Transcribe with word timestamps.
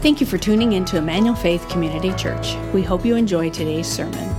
Thank 0.00 0.18
you 0.18 0.26
for 0.26 0.38
tuning 0.38 0.72
in 0.72 0.86
to 0.86 0.96
Emmanuel 0.96 1.34
Faith 1.34 1.68
Community 1.68 2.14
Church. 2.14 2.56
We 2.72 2.82
hope 2.82 3.04
you 3.04 3.16
enjoy 3.16 3.50
today's 3.50 3.86
sermon. 3.86 4.34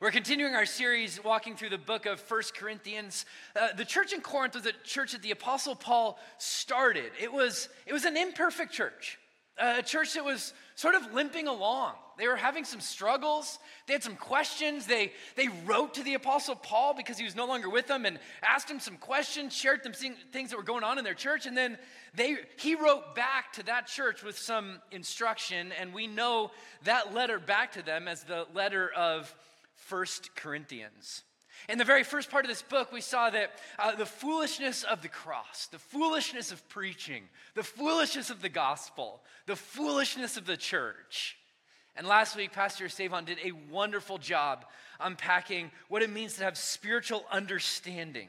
We're 0.00 0.10
continuing 0.10 0.54
our 0.54 0.64
series 0.64 1.22
walking 1.22 1.56
through 1.56 1.68
the 1.68 1.76
book 1.76 2.06
of 2.06 2.20
First 2.20 2.54
Corinthians. 2.54 3.26
Uh, 3.54 3.68
the 3.76 3.84
church 3.84 4.14
in 4.14 4.22
Corinth 4.22 4.54
was 4.54 4.64
a 4.64 4.72
church 4.82 5.12
that 5.12 5.20
the 5.20 5.32
Apostle 5.32 5.74
Paul 5.74 6.18
started. 6.38 7.12
It 7.20 7.30
was, 7.30 7.68
it 7.84 7.92
was 7.92 8.06
an 8.06 8.16
imperfect 8.16 8.72
church, 8.72 9.18
a 9.58 9.82
church 9.82 10.14
that 10.14 10.24
was 10.24 10.52
sort 10.74 10.94
of 10.94 11.12
limping 11.12 11.48
along. 11.48 11.94
They 12.18 12.26
were 12.26 12.36
having 12.36 12.64
some 12.64 12.80
struggles. 12.80 13.58
They 13.86 13.92
had 13.92 14.02
some 14.02 14.16
questions. 14.16 14.86
They, 14.86 15.12
they 15.36 15.48
wrote 15.66 15.94
to 15.94 16.02
the 16.02 16.14
Apostle 16.14 16.56
Paul 16.56 16.94
because 16.94 17.16
he 17.18 17.24
was 17.24 17.36
no 17.36 17.46
longer 17.46 17.70
with 17.70 17.86
them 17.86 18.06
and 18.06 18.18
asked 18.42 18.70
him 18.70 18.80
some 18.80 18.96
questions, 18.96 19.54
shared 19.54 19.84
them 19.84 19.92
things 19.92 20.50
that 20.50 20.56
were 20.56 20.62
going 20.62 20.84
on 20.84 20.98
in 20.98 21.04
their 21.04 21.14
church. 21.14 21.46
And 21.46 21.56
then 21.56 21.78
they, 22.14 22.36
he 22.58 22.74
wrote 22.74 23.14
back 23.14 23.52
to 23.54 23.62
that 23.64 23.86
church 23.86 24.22
with 24.22 24.36
some 24.36 24.80
instruction. 24.90 25.72
And 25.80 25.94
we 25.94 26.06
know 26.06 26.50
that 26.84 27.14
letter 27.14 27.38
back 27.38 27.72
to 27.72 27.82
them 27.82 28.08
as 28.08 28.24
the 28.24 28.46
letter 28.52 28.90
of 28.96 29.32
First 29.76 30.34
Corinthians. 30.34 31.22
In 31.68 31.78
the 31.78 31.84
very 31.84 32.02
first 32.02 32.30
part 32.30 32.44
of 32.44 32.48
this 32.48 32.62
book, 32.62 32.92
we 32.92 33.00
saw 33.00 33.30
that 33.30 33.52
uh, 33.78 33.94
the 33.94 34.06
foolishness 34.06 34.84
of 34.84 35.02
the 35.02 35.08
cross, 35.08 35.68
the 35.70 35.78
foolishness 35.78 36.52
of 36.52 36.66
preaching, 36.68 37.24
the 37.54 37.62
foolishness 37.62 38.30
of 38.30 38.40
the 38.40 38.48
gospel, 38.48 39.20
the 39.46 39.56
foolishness 39.56 40.36
of 40.36 40.46
the 40.46 40.56
church. 40.56 41.36
And 41.96 42.06
last 42.06 42.36
week, 42.36 42.52
Pastor 42.52 42.88
Savon 42.88 43.24
did 43.24 43.38
a 43.42 43.52
wonderful 43.70 44.18
job 44.18 44.64
unpacking 45.00 45.70
what 45.88 46.02
it 46.02 46.10
means 46.10 46.34
to 46.34 46.44
have 46.44 46.56
spiritual 46.56 47.24
understanding. 47.30 48.28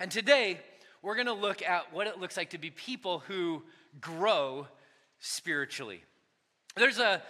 And 0.00 0.10
today, 0.10 0.60
we're 1.02 1.14
going 1.14 1.26
to 1.26 1.32
look 1.32 1.62
at 1.62 1.92
what 1.92 2.08
it 2.08 2.18
looks 2.18 2.36
like 2.36 2.50
to 2.50 2.58
be 2.58 2.70
people 2.70 3.20
who 3.20 3.62
grow 4.00 4.66
spiritually. 5.20 6.02
There's 6.74 6.98
a, 6.98 7.22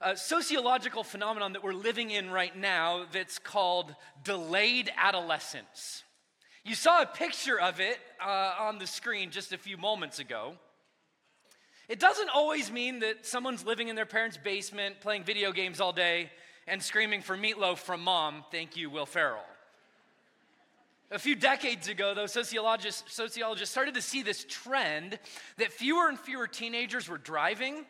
a 0.00 0.16
sociological 0.16 1.02
phenomenon 1.02 1.52
that 1.54 1.64
we're 1.64 1.72
living 1.72 2.10
in 2.10 2.30
right 2.30 2.56
now 2.56 3.06
that's 3.12 3.38
called 3.38 3.94
delayed 4.24 4.90
adolescence. 4.96 6.02
You 6.64 6.74
saw 6.74 7.02
a 7.02 7.06
picture 7.06 7.58
of 7.58 7.80
it 7.80 7.98
uh, 8.24 8.54
on 8.58 8.78
the 8.78 8.86
screen 8.86 9.30
just 9.30 9.52
a 9.52 9.58
few 9.58 9.76
moments 9.76 10.18
ago. 10.18 10.54
It 11.88 12.00
doesn't 12.00 12.28
always 12.28 12.70
mean 12.72 12.98
that 13.00 13.24
someone's 13.24 13.64
living 13.64 13.88
in 13.88 13.96
their 13.96 14.06
parents' 14.06 14.36
basement, 14.36 15.00
playing 15.00 15.24
video 15.24 15.52
games 15.52 15.80
all 15.80 15.92
day, 15.92 16.30
and 16.66 16.82
screaming 16.82 17.22
for 17.22 17.36
meatloaf 17.36 17.78
from 17.78 18.02
mom, 18.02 18.44
thank 18.50 18.76
you, 18.76 18.90
Will 18.90 19.06
Ferrell. 19.06 19.44
A 21.12 21.18
few 21.20 21.36
decades 21.36 21.86
ago, 21.86 22.14
though, 22.14 22.26
sociologists, 22.26 23.14
sociologists 23.14 23.70
started 23.70 23.94
to 23.94 24.02
see 24.02 24.24
this 24.24 24.44
trend 24.48 25.20
that 25.58 25.70
fewer 25.70 26.08
and 26.08 26.18
fewer 26.18 26.48
teenagers 26.48 27.08
were 27.08 27.18
driving 27.18 27.86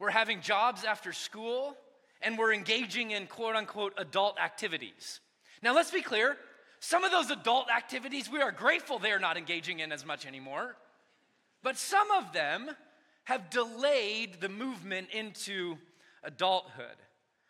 we're 0.00 0.10
having 0.10 0.40
jobs 0.40 0.84
after 0.84 1.12
school, 1.12 1.76
and 2.22 2.36
we're 2.36 2.52
engaging 2.52 3.12
in 3.12 3.26
quote 3.26 3.54
unquote 3.54 3.92
adult 3.98 4.40
activities. 4.40 5.20
Now, 5.62 5.74
let's 5.74 5.90
be 5.90 6.02
clear 6.02 6.36
some 6.80 7.04
of 7.04 7.12
those 7.12 7.30
adult 7.30 7.68
activities 7.70 8.30
we 8.30 8.40
are 8.40 8.50
grateful 8.50 8.98
they're 8.98 9.18
not 9.18 9.36
engaging 9.36 9.80
in 9.80 9.92
as 9.92 10.04
much 10.04 10.26
anymore, 10.26 10.76
but 11.62 11.76
some 11.76 12.10
of 12.10 12.32
them 12.32 12.70
have 13.24 13.50
delayed 13.50 14.40
the 14.40 14.48
movement 14.48 15.08
into 15.12 15.76
adulthood. 16.24 16.96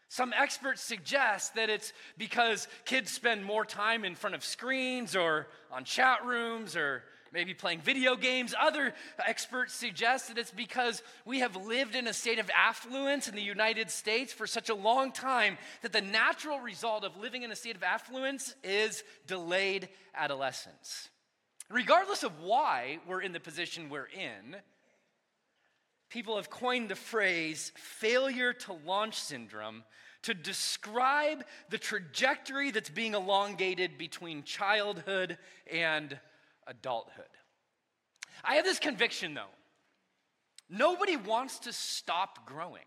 Some 0.08 0.34
experts 0.36 0.82
suggest 0.82 1.54
that 1.54 1.70
it's 1.70 1.92
because 2.18 2.66
kids 2.84 3.12
spend 3.12 3.44
more 3.44 3.64
time 3.64 4.04
in 4.04 4.16
front 4.16 4.34
of 4.34 4.44
screens 4.44 5.14
or 5.14 5.46
on 5.70 5.84
chat 5.84 6.24
rooms 6.26 6.74
or 6.74 7.04
maybe 7.32 7.54
playing 7.54 7.80
video 7.80 8.16
games. 8.16 8.54
Other 8.58 8.94
experts 9.26 9.74
suggest 9.74 10.28
that 10.28 10.38
it's 10.38 10.50
because 10.50 11.02
we 11.24 11.40
have 11.40 11.56
lived 11.56 11.94
in 11.94 12.06
a 12.06 12.12
state 12.12 12.38
of 12.38 12.50
affluence 12.56 13.28
in 13.28 13.34
the 13.34 13.42
United 13.42 13.90
States 13.90 14.32
for 14.32 14.46
such 14.46 14.68
a 14.68 14.74
long 14.74 15.12
time 15.12 15.58
that 15.82 15.92
the 15.92 16.00
natural 16.00 16.58
result 16.60 17.04
of 17.04 17.16
living 17.16 17.42
in 17.42 17.52
a 17.52 17.56
state 17.56 17.76
of 17.76 17.82
affluence 17.82 18.54
is 18.64 19.04
delayed 19.26 19.88
adolescence. 20.14 21.08
Regardless 21.68 22.24
of 22.24 22.40
why 22.40 22.98
we're 23.06 23.22
in 23.22 23.32
the 23.32 23.40
position 23.40 23.88
we're 23.88 24.06
in, 24.06 24.56
people 26.08 26.36
have 26.36 26.50
coined 26.50 26.88
the 26.88 26.96
phrase 26.96 27.72
failure 27.76 28.52
to 28.52 28.72
launch 28.84 29.14
syndrome 29.14 29.84
to 30.22 30.34
describe 30.34 31.44
the 31.70 31.78
trajectory 31.78 32.70
that's 32.70 32.90
being 32.90 33.14
elongated 33.14 33.96
between 33.96 34.42
childhood 34.42 35.38
and 35.72 36.18
adulthood. 36.70 37.24
I 38.42 38.54
have 38.54 38.64
this 38.64 38.78
conviction 38.78 39.34
though 39.34 39.52
nobody 40.70 41.16
wants 41.16 41.58
to 41.60 41.72
stop 41.72 42.46
growing. 42.46 42.84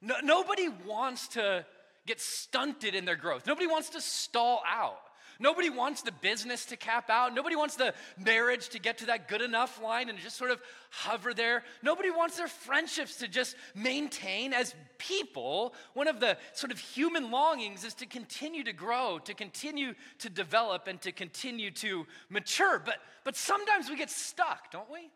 No, 0.00 0.14
nobody 0.22 0.68
wants 0.86 1.28
to 1.28 1.64
get 2.06 2.20
stunted 2.20 2.94
in 2.94 3.04
their 3.04 3.16
growth. 3.16 3.46
Nobody 3.46 3.66
wants 3.66 3.90
to 3.90 4.00
stall 4.00 4.62
out. 4.66 5.00
Nobody 5.40 5.70
wants 5.70 6.02
the 6.02 6.10
business 6.10 6.66
to 6.66 6.76
cap 6.76 7.10
out. 7.10 7.32
Nobody 7.32 7.54
wants 7.54 7.76
the 7.76 7.94
marriage 8.18 8.70
to 8.70 8.80
get 8.80 8.98
to 8.98 9.06
that 9.06 9.28
good 9.28 9.40
enough 9.40 9.80
line 9.80 10.08
and 10.08 10.18
just 10.18 10.36
sort 10.36 10.50
of 10.50 10.60
hover 10.90 11.32
there. 11.32 11.62
Nobody 11.80 12.10
wants 12.10 12.36
their 12.36 12.48
friendships 12.48 13.16
to 13.16 13.28
just 13.28 13.54
maintain 13.72 14.52
as 14.52 14.74
people. 14.98 15.74
One 15.94 16.08
of 16.08 16.18
the 16.18 16.38
sort 16.54 16.72
of 16.72 16.78
human 16.78 17.30
longings 17.30 17.84
is 17.84 17.94
to 17.94 18.06
continue 18.06 18.64
to 18.64 18.72
grow, 18.72 19.20
to 19.20 19.34
continue 19.34 19.94
to 20.18 20.28
develop, 20.28 20.88
and 20.88 21.00
to 21.02 21.12
continue 21.12 21.70
to 21.72 22.04
mature. 22.28 22.82
But, 22.84 22.96
but 23.22 23.36
sometimes 23.36 23.88
we 23.88 23.96
get 23.96 24.10
stuck, 24.10 24.72
don't 24.72 24.90
we? 24.90 25.08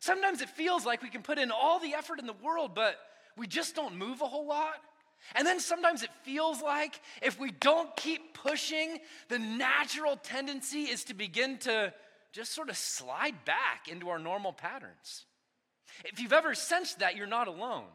Sometimes 0.00 0.40
it 0.40 0.48
feels 0.48 0.84
like 0.84 1.00
we 1.00 1.10
can 1.10 1.22
put 1.22 1.38
in 1.38 1.52
all 1.52 1.78
the 1.78 1.94
effort 1.94 2.18
in 2.18 2.26
the 2.26 2.32
world, 2.32 2.72
but 2.74 2.96
we 3.36 3.46
just 3.46 3.76
don't 3.76 3.96
move 3.96 4.20
a 4.20 4.26
whole 4.26 4.48
lot. 4.48 4.82
And 5.34 5.46
then 5.46 5.60
sometimes 5.60 6.02
it 6.02 6.10
feels 6.22 6.62
like 6.62 7.00
if 7.22 7.38
we 7.38 7.50
don't 7.50 7.94
keep 7.96 8.34
pushing, 8.34 8.98
the 9.28 9.38
natural 9.38 10.16
tendency 10.16 10.84
is 10.84 11.04
to 11.04 11.14
begin 11.14 11.58
to 11.58 11.92
just 12.32 12.52
sort 12.52 12.68
of 12.70 12.76
slide 12.76 13.44
back 13.44 13.88
into 13.88 14.08
our 14.08 14.18
normal 14.18 14.52
patterns. 14.52 15.24
If 16.04 16.20
you've 16.20 16.32
ever 16.32 16.54
sensed 16.54 17.00
that, 17.00 17.16
you're 17.16 17.26
not 17.26 17.48
alone. 17.48 17.86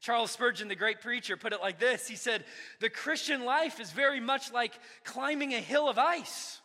Charles 0.00 0.30
Spurgeon, 0.30 0.68
the 0.68 0.76
great 0.76 1.02
preacher, 1.02 1.36
put 1.36 1.52
it 1.52 1.60
like 1.60 1.78
this 1.78 2.08
He 2.08 2.16
said, 2.16 2.44
The 2.80 2.90
Christian 2.90 3.44
life 3.44 3.80
is 3.80 3.90
very 3.90 4.20
much 4.20 4.52
like 4.52 4.72
climbing 5.04 5.52
a 5.54 5.60
hill 5.60 5.88
of 5.88 5.98
ice. 5.98 6.60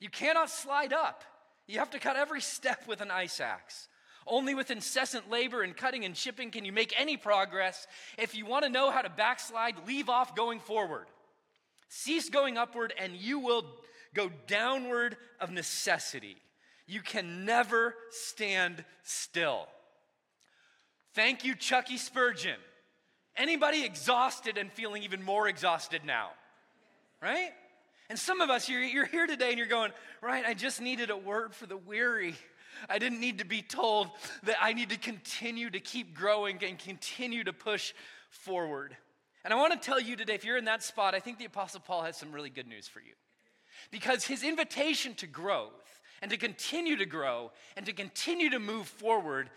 You 0.00 0.10
cannot 0.10 0.50
slide 0.50 0.92
up, 0.92 1.24
you 1.66 1.78
have 1.78 1.90
to 1.90 1.98
cut 1.98 2.16
every 2.16 2.40
step 2.40 2.86
with 2.86 3.00
an 3.00 3.10
ice 3.10 3.40
axe. 3.40 3.88
Only 4.26 4.54
with 4.54 4.70
incessant 4.70 5.30
labor 5.30 5.62
and 5.62 5.76
cutting 5.76 6.04
and 6.04 6.14
chipping 6.14 6.50
can 6.50 6.64
you 6.64 6.72
make 6.72 6.98
any 6.98 7.16
progress. 7.16 7.86
If 8.18 8.34
you 8.34 8.46
want 8.46 8.64
to 8.64 8.70
know 8.70 8.90
how 8.90 9.02
to 9.02 9.10
backslide, 9.10 9.86
leave 9.86 10.08
off 10.08 10.36
going 10.36 10.60
forward. 10.60 11.06
Cease 11.88 12.30
going 12.30 12.56
upward, 12.56 12.94
and 12.98 13.14
you 13.14 13.38
will 13.38 13.64
go 14.14 14.30
downward 14.46 15.16
of 15.40 15.50
necessity. 15.50 16.36
You 16.86 17.00
can 17.00 17.44
never 17.44 17.94
stand 18.10 18.84
still. 19.02 19.66
Thank 21.14 21.44
you, 21.44 21.54
Chucky 21.54 21.98
Spurgeon. 21.98 22.56
Anybody 23.36 23.84
exhausted 23.84 24.58
and 24.58 24.72
feeling 24.72 25.02
even 25.02 25.22
more 25.22 25.48
exhausted 25.48 26.02
now? 26.04 26.30
Right? 27.22 27.50
And 28.10 28.18
some 28.18 28.40
of 28.40 28.50
us, 28.50 28.68
you're, 28.68 28.82
you're 28.82 29.06
here 29.06 29.26
today 29.26 29.50
and 29.50 29.58
you're 29.58 29.66
going, 29.66 29.92
right, 30.20 30.44
I 30.44 30.54
just 30.54 30.80
needed 30.80 31.10
a 31.10 31.16
word 31.16 31.54
for 31.54 31.66
the 31.66 31.76
weary. 31.76 32.34
I 32.88 32.98
didn't 32.98 33.20
need 33.20 33.38
to 33.38 33.44
be 33.44 33.62
told 33.62 34.10
that 34.44 34.56
I 34.60 34.72
need 34.72 34.90
to 34.90 34.98
continue 34.98 35.70
to 35.70 35.80
keep 35.80 36.14
growing 36.14 36.62
and 36.64 36.78
continue 36.78 37.44
to 37.44 37.52
push 37.52 37.92
forward. 38.30 38.96
And 39.44 39.52
I 39.52 39.56
want 39.56 39.72
to 39.72 39.78
tell 39.78 40.00
you 40.00 40.16
today, 40.16 40.34
if 40.34 40.44
you're 40.44 40.56
in 40.56 40.66
that 40.66 40.82
spot, 40.82 41.14
I 41.14 41.20
think 41.20 41.38
the 41.38 41.44
Apostle 41.44 41.80
Paul 41.80 42.02
has 42.02 42.16
some 42.16 42.32
really 42.32 42.50
good 42.50 42.68
news 42.68 42.86
for 42.86 43.00
you. 43.00 43.14
Because 43.90 44.24
his 44.24 44.44
invitation 44.44 45.14
to 45.14 45.26
growth 45.26 46.00
and 46.20 46.30
to 46.30 46.36
continue 46.36 46.96
to 46.96 47.06
grow 47.06 47.50
and 47.76 47.84
to 47.86 47.92
continue 47.92 48.50
to 48.50 48.58
move 48.58 48.86
forward 48.86 49.50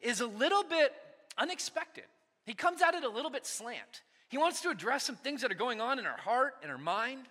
is 0.00 0.20
a 0.20 0.26
little 0.26 0.64
bit 0.64 0.92
unexpected. 1.36 2.04
He 2.44 2.54
comes 2.54 2.82
at 2.82 2.94
it 2.94 3.04
a 3.04 3.08
little 3.08 3.30
bit 3.30 3.46
slant. 3.46 4.02
He 4.28 4.38
wants 4.38 4.60
to 4.62 4.70
address 4.70 5.04
some 5.04 5.16
things 5.16 5.42
that 5.42 5.50
are 5.50 5.56
going 5.56 5.80
on 5.80 5.98
in 5.98 6.06
our 6.06 6.16
heart 6.16 6.54
and 6.62 6.70
our 6.70 6.78
mind 6.78 7.22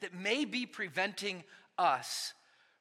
that 0.00 0.14
may 0.14 0.44
be 0.44 0.66
preventing 0.66 1.44
us 1.78 2.32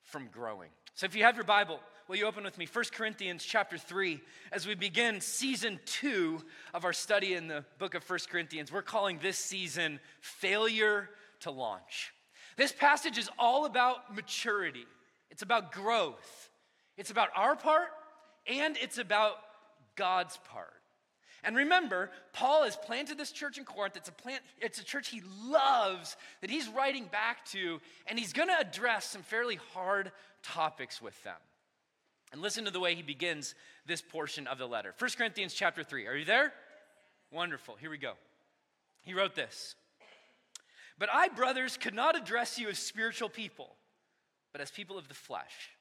from 0.04 0.28
growing. 0.28 0.70
So 0.96 1.06
if 1.06 1.16
you 1.16 1.24
have 1.24 1.36
your 1.36 1.46
Bible, 1.46 1.80
will 2.08 2.16
you 2.16 2.26
open 2.26 2.44
with 2.44 2.58
me 2.58 2.68
1 2.72 2.86
Corinthians 2.94 3.44
chapter 3.44 3.78
3 3.78 4.20
as 4.52 4.68
we 4.68 4.76
begin 4.76 5.22
season 5.22 5.80
2 5.86 6.42
of 6.74 6.86
our 6.86 6.94
study 6.94 7.34
in 7.34 7.48
the 7.48 7.64
book 7.80 7.96
of 7.96 8.10
1 8.10 8.20
Corinthians. 8.30 8.72
We're 8.72 8.82
calling 8.82 9.20
this 9.22 9.38
season 9.38 10.00
Failure 10.20 11.10
to 11.42 11.52
Launch. 11.52 12.14
This 12.58 12.72
passage 12.72 13.18
is 13.18 13.30
all 13.40 13.66
about 13.66 14.16
maturity. 14.16 14.86
It's 15.30 15.42
about 15.42 15.72
growth. 15.72 16.50
It's 16.98 17.12
about 17.12 17.30
our 17.36 17.56
part 17.56 17.90
and 18.48 18.78
it's 18.78 18.98
about 18.98 19.36
God's 19.96 20.38
part. 20.50 20.74
And 21.44 21.56
remember, 21.56 22.12
Paul 22.34 22.64
has 22.64 22.76
planted 22.76 23.18
this 23.18 23.32
church 23.32 23.58
in 23.58 23.66
Corinth. 23.66 23.98
It's 23.98 24.10
a 24.10 24.14
plant, 24.14 24.44
it's 24.60 24.80
a 24.80 24.84
church 24.84 25.08
he 25.08 25.24
loves 25.44 26.16
that 26.42 26.52
he's 26.52 26.68
writing 26.68 27.06
back 27.06 27.46
to, 27.46 27.82
and 28.06 28.20
he's 28.20 28.32
going 28.32 28.50
to 28.50 28.60
address 28.60 29.06
some 29.06 29.24
fairly 29.24 29.60
hard 29.74 30.12
topics 30.44 31.02
with 31.02 31.22
them. 31.24 31.38
And 32.32 32.42
listen 32.42 32.66
to 32.66 32.72
the 32.72 32.80
way 32.80 32.96
he 32.96 33.02
begins 33.02 33.56
this 33.86 34.02
portion 34.02 34.48
of 34.48 34.58
the 34.58 34.68
letter. 34.68 34.94
1 34.98 35.12
Corinthians 35.18 35.54
chapter 35.54 35.84
3. 35.84 36.08
Are 36.08 36.16
you 36.16 36.26
there? 36.26 36.54
Wonderful. 37.32 37.76
Here 37.76 37.90
we 37.90 37.98
go. 37.98 38.14
He 39.02 39.14
wrote 39.14 39.36
this. 39.36 39.76
But 40.98 41.10
I, 41.12 41.30
brothers, 41.30 41.78
could 41.78 41.94
not 41.94 42.16
address 42.16 42.60
you 42.60 42.70
as 42.70 42.78
spiritual 42.78 43.30
people, 43.30 43.76
but 44.52 44.62
as 44.62 44.72
people 44.72 44.98
of 44.98 45.08
the 45.08 45.14
flesh, 45.14 45.72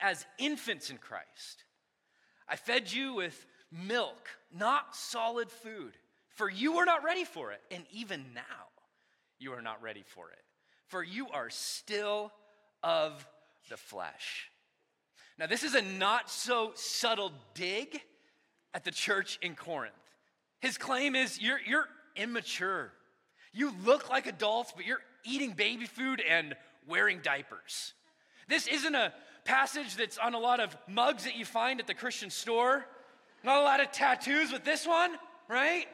as 0.00 0.24
infants 0.38 0.90
in 0.90 0.98
Christ. 0.98 1.64
I 2.48 2.56
fed 2.56 2.92
you 2.92 3.14
with 3.14 3.46
milk, 3.70 4.28
not 4.56 4.96
solid 4.96 5.50
food, 5.50 5.92
for 6.30 6.50
you 6.50 6.72
were 6.72 6.84
not 6.84 7.04
ready 7.04 7.24
for 7.24 7.52
it. 7.52 7.60
And 7.70 7.84
even 7.92 8.24
now, 8.34 8.42
you 9.38 9.52
are 9.52 9.62
not 9.62 9.82
ready 9.82 10.04
for 10.06 10.30
it, 10.30 10.42
for 10.86 11.02
you 11.02 11.28
are 11.28 11.50
still 11.50 12.32
of 12.82 13.26
the 13.68 13.76
flesh. 13.76 14.50
Now, 15.38 15.46
this 15.46 15.64
is 15.64 15.74
a 15.74 15.82
not 15.82 16.30
so 16.30 16.72
subtle 16.74 17.32
dig 17.54 18.00
at 18.72 18.84
the 18.84 18.90
church 18.90 19.38
in 19.42 19.54
Corinth. 19.54 19.94
His 20.60 20.78
claim 20.78 21.14
is 21.14 21.40
you're, 21.40 21.58
you're 21.66 21.88
immature. 22.16 22.92
You 23.52 23.72
look 23.84 24.08
like 24.08 24.26
adults, 24.26 24.72
but 24.74 24.86
you're 24.86 25.02
eating 25.24 25.52
baby 25.52 25.86
food 25.86 26.20
and 26.20 26.54
wearing 26.86 27.20
diapers. 27.22 27.94
This 28.48 28.66
isn't 28.66 28.94
a 28.94 29.12
passage 29.44 29.96
that's 29.96 30.18
on 30.18 30.34
a 30.34 30.38
lot 30.38 30.60
of 30.60 30.76
mugs 30.88 31.24
that 31.24 31.36
you 31.36 31.44
find 31.44 31.80
at 31.80 31.86
the 31.86 31.94
Christian 31.94 32.30
store. 32.30 32.84
Not 33.42 33.58
a 33.58 33.62
lot 33.62 33.80
of 33.80 33.92
tattoos 33.92 34.52
with 34.52 34.64
this 34.64 34.86
one, 34.86 35.10
right? 35.48 35.86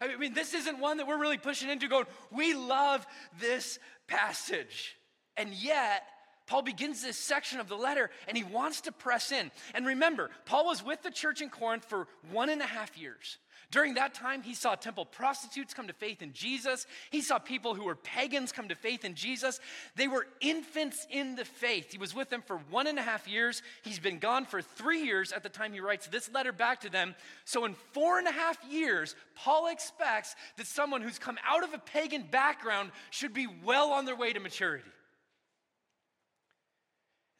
I 0.00 0.16
mean, 0.16 0.34
this 0.34 0.54
isn't 0.54 0.78
one 0.78 0.98
that 0.98 1.06
we're 1.06 1.18
really 1.18 1.38
pushing 1.38 1.70
into 1.70 1.88
going, 1.88 2.06
we 2.30 2.54
love 2.54 3.06
this 3.40 3.78
passage. 4.06 4.96
And 5.36 5.52
yet, 5.52 6.04
Paul 6.46 6.62
begins 6.62 7.02
this 7.02 7.16
section 7.16 7.60
of 7.60 7.68
the 7.68 7.76
letter 7.76 8.10
and 8.28 8.36
he 8.36 8.44
wants 8.44 8.82
to 8.82 8.92
press 8.92 9.32
in. 9.32 9.50
And 9.74 9.86
remember, 9.86 10.30
Paul 10.44 10.66
was 10.66 10.84
with 10.84 11.02
the 11.02 11.10
church 11.10 11.42
in 11.42 11.50
Corinth 11.50 11.84
for 11.84 12.06
one 12.30 12.48
and 12.48 12.62
a 12.62 12.66
half 12.66 12.96
years. 12.96 13.38
During 13.72 13.94
that 13.94 14.14
time, 14.14 14.42
he 14.42 14.54
saw 14.54 14.76
temple 14.76 15.04
prostitutes 15.04 15.74
come 15.74 15.88
to 15.88 15.92
faith 15.92 16.22
in 16.22 16.32
Jesus. 16.32 16.86
He 17.10 17.20
saw 17.20 17.38
people 17.40 17.74
who 17.74 17.84
were 17.84 17.96
pagans 17.96 18.52
come 18.52 18.68
to 18.68 18.76
faith 18.76 19.04
in 19.04 19.14
Jesus. 19.14 19.58
They 19.96 20.06
were 20.06 20.26
infants 20.40 21.04
in 21.10 21.34
the 21.34 21.44
faith. 21.44 21.90
He 21.90 21.98
was 21.98 22.14
with 22.14 22.30
them 22.30 22.42
for 22.42 22.58
one 22.70 22.86
and 22.86 22.98
a 22.98 23.02
half 23.02 23.26
years. 23.26 23.62
He's 23.82 23.98
been 23.98 24.20
gone 24.20 24.44
for 24.44 24.62
three 24.62 25.02
years 25.02 25.32
at 25.32 25.42
the 25.42 25.48
time 25.48 25.72
he 25.72 25.80
writes 25.80 26.06
this 26.06 26.30
letter 26.32 26.52
back 26.52 26.82
to 26.82 26.90
them. 26.90 27.16
So, 27.44 27.64
in 27.64 27.74
four 27.92 28.18
and 28.18 28.28
a 28.28 28.32
half 28.32 28.58
years, 28.70 29.16
Paul 29.34 29.66
expects 29.66 30.36
that 30.58 30.68
someone 30.68 31.02
who's 31.02 31.18
come 31.18 31.38
out 31.44 31.64
of 31.64 31.74
a 31.74 31.78
pagan 31.78 32.24
background 32.30 32.92
should 33.10 33.34
be 33.34 33.48
well 33.64 33.90
on 33.90 34.04
their 34.04 34.16
way 34.16 34.32
to 34.32 34.38
maturity. 34.38 34.84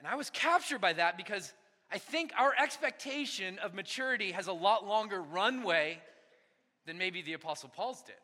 And 0.06 0.12
I 0.12 0.16
was 0.16 0.30
captured 0.30 0.80
by 0.80 0.92
that 0.92 1.16
because 1.16 1.52
I 1.90 1.98
think 1.98 2.32
our 2.38 2.54
expectation 2.56 3.58
of 3.58 3.74
maturity 3.74 4.30
has 4.30 4.46
a 4.46 4.52
lot 4.52 4.86
longer 4.86 5.20
runway 5.20 6.00
than 6.86 6.96
maybe 6.96 7.22
the 7.22 7.32
Apostle 7.32 7.72
Paul's 7.74 8.02
did. 8.02 8.14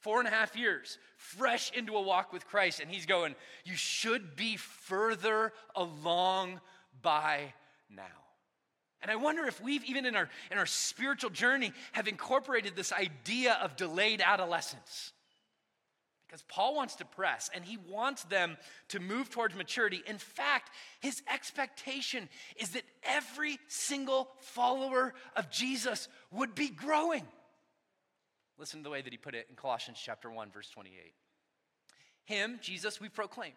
Four 0.00 0.18
and 0.20 0.26
a 0.26 0.30
half 0.30 0.56
years, 0.56 0.96
fresh 1.18 1.70
into 1.72 1.94
a 1.94 2.00
walk 2.00 2.32
with 2.32 2.46
Christ, 2.46 2.80
and 2.80 2.90
he's 2.90 3.04
going, 3.04 3.34
You 3.66 3.74
should 3.74 4.34
be 4.34 4.56
further 4.56 5.52
along 5.76 6.58
by 7.02 7.52
now. 7.90 8.04
And 9.02 9.10
I 9.10 9.16
wonder 9.16 9.44
if 9.44 9.60
we've, 9.60 9.84
even 9.84 10.06
in 10.06 10.16
our, 10.16 10.30
in 10.50 10.56
our 10.56 10.64
spiritual 10.64 11.28
journey, 11.28 11.74
have 11.92 12.08
incorporated 12.08 12.76
this 12.76 12.94
idea 12.94 13.58
of 13.62 13.76
delayed 13.76 14.22
adolescence. 14.24 15.12
Because 16.28 16.42
Paul 16.42 16.74
wants 16.74 16.96
to 16.96 17.06
press 17.06 17.48
and 17.54 17.64
he 17.64 17.78
wants 17.88 18.22
them 18.24 18.58
to 18.88 19.00
move 19.00 19.30
towards 19.30 19.54
maturity. 19.54 20.02
In 20.06 20.18
fact, 20.18 20.70
his 21.00 21.22
expectation 21.32 22.28
is 22.56 22.70
that 22.70 22.82
every 23.02 23.58
single 23.66 24.28
follower 24.40 25.14
of 25.36 25.50
Jesus 25.50 26.06
would 26.30 26.54
be 26.54 26.68
growing. 26.68 27.24
Listen 28.58 28.80
to 28.80 28.84
the 28.84 28.90
way 28.90 29.00
that 29.00 29.12
he 29.12 29.16
put 29.16 29.34
it 29.34 29.46
in 29.48 29.56
Colossians 29.56 29.98
chapter 30.04 30.30
1 30.30 30.50
verse 30.50 30.68
28. 30.68 31.14
Him, 32.24 32.58
Jesus, 32.60 33.00
we 33.00 33.08
proclaim, 33.08 33.52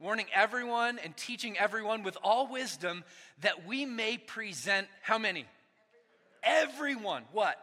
warning 0.00 0.26
everyone 0.34 0.98
and 0.98 1.14
teaching 1.14 1.58
everyone 1.58 2.04
with 2.04 2.16
all 2.24 2.50
wisdom 2.50 3.04
that 3.42 3.66
we 3.66 3.84
may 3.84 4.16
present 4.16 4.86
how 5.02 5.18
many? 5.18 5.44
Everyone, 6.42 7.24
what? 7.32 7.56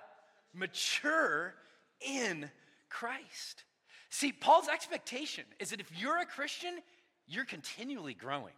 Mature 0.54 1.56
in 2.00 2.48
Christ. 2.90 3.64
See, 4.10 4.32
Paul's 4.32 4.68
expectation 4.68 5.46
is 5.60 5.70
that 5.70 5.80
if 5.80 5.90
you're 6.00 6.20
a 6.20 6.26
Christian, 6.26 6.80
you're 7.28 7.46
continually 7.46 8.14
growing. 8.14 8.54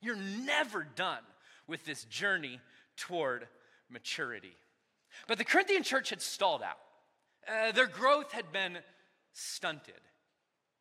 You're 0.00 0.16
never 0.16 0.86
done 0.94 1.22
with 1.66 1.84
this 1.84 2.04
journey 2.04 2.60
toward 2.96 3.48
maturity. 3.88 4.56
But 5.26 5.38
the 5.38 5.44
Corinthian 5.44 5.82
church 5.82 6.10
had 6.10 6.20
stalled 6.20 6.62
out. 6.62 6.78
Uh, 7.48 7.72
their 7.72 7.86
growth 7.86 8.32
had 8.32 8.52
been 8.52 8.78
stunted. 9.32 9.94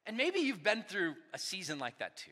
And 0.05 0.17
maybe 0.17 0.39
you've 0.39 0.63
been 0.63 0.83
through 0.83 1.15
a 1.33 1.37
season 1.37 1.79
like 1.79 1.99
that 1.99 2.17
too, 2.17 2.31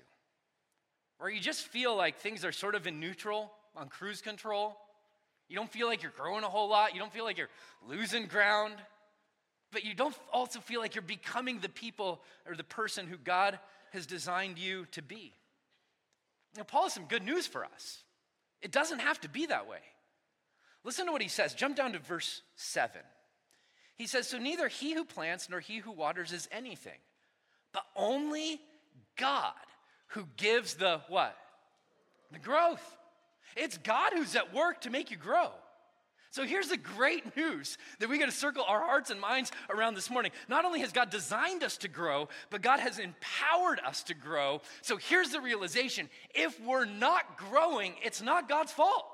where 1.19 1.29
you 1.29 1.39
just 1.39 1.67
feel 1.67 1.95
like 1.95 2.17
things 2.17 2.43
are 2.43 2.51
sort 2.51 2.75
of 2.75 2.87
in 2.87 2.99
neutral, 2.99 3.51
on 3.75 3.87
cruise 3.87 4.21
control. 4.21 4.75
You 5.47 5.55
don't 5.55 5.71
feel 5.71 5.87
like 5.87 6.01
you're 6.01 6.13
growing 6.17 6.43
a 6.43 6.49
whole 6.49 6.69
lot, 6.69 6.93
you 6.93 6.99
don't 6.99 7.13
feel 7.13 7.23
like 7.23 7.37
you're 7.37 7.49
losing 7.87 8.25
ground, 8.25 8.73
but 9.71 9.83
you 9.83 9.93
don't 9.93 10.15
also 10.31 10.59
feel 10.59 10.79
like 10.79 10.95
you're 10.95 11.01
becoming 11.01 11.59
the 11.59 11.69
people 11.69 12.21
or 12.47 12.55
the 12.55 12.63
person 12.63 13.07
who 13.07 13.17
God 13.17 13.59
has 13.91 14.05
designed 14.05 14.57
you 14.57 14.85
to 14.91 15.01
be. 15.01 15.33
Now, 16.55 16.63
Paul 16.63 16.83
has 16.83 16.93
some 16.93 17.05
good 17.05 17.23
news 17.23 17.47
for 17.47 17.65
us. 17.65 18.03
It 18.61 18.71
doesn't 18.71 18.99
have 18.99 19.19
to 19.21 19.29
be 19.29 19.45
that 19.47 19.67
way. 19.67 19.79
Listen 20.83 21.05
to 21.05 21.11
what 21.11 21.21
he 21.21 21.27
says. 21.27 21.53
Jump 21.53 21.75
down 21.75 21.93
to 21.93 21.99
verse 21.99 22.41
7. 22.55 23.01
He 23.95 24.07
says, 24.07 24.27
So 24.27 24.37
neither 24.37 24.67
he 24.67 24.93
who 24.93 25.03
plants 25.03 25.49
nor 25.49 25.59
he 25.59 25.77
who 25.77 25.91
waters 25.91 26.31
is 26.31 26.47
anything, 26.51 26.99
but 27.73 27.83
only 27.95 28.59
God 29.17 29.53
who 30.09 30.27
gives 30.37 30.75
the 30.75 31.01
what? 31.09 31.35
The 32.31 32.39
growth. 32.39 32.97
It's 33.55 33.77
God 33.77 34.13
who's 34.13 34.35
at 34.35 34.53
work 34.53 34.81
to 34.81 34.89
make 34.89 35.11
you 35.11 35.17
grow. 35.17 35.49
So 36.37 36.45
here's 36.45 36.67
the 36.67 36.77
great 36.77 37.35
news 37.35 37.79
that 37.97 38.09
we 38.09 38.19
got 38.19 38.27
to 38.27 38.31
circle 38.31 38.63
our 38.67 38.81
hearts 38.81 39.09
and 39.09 39.19
minds 39.19 39.51
around 39.71 39.95
this 39.95 40.11
morning. 40.11 40.31
Not 40.47 40.65
only 40.65 40.81
has 40.81 40.91
God 40.91 41.09
designed 41.09 41.63
us 41.63 41.77
to 41.77 41.87
grow, 41.87 42.29
but 42.51 42.61
God 42.61 42.79
has 42.79 42.99
empowered 42.99 43.79
us 43.83 44.03
to 44.03 44.13
grow. 44.13 44.61
So 44.83 44.97
here's 44.97 45.31
the 45.31 45.41
realization 45.41 46.11
if 46.35 46.63
we're 46.63 46.85
not 46.85 47.37
growing, 47.37 47.95
it's 48.03 48.21
not 48.21 48.47
God's 48.47 48.71
fault. 48.71 49.07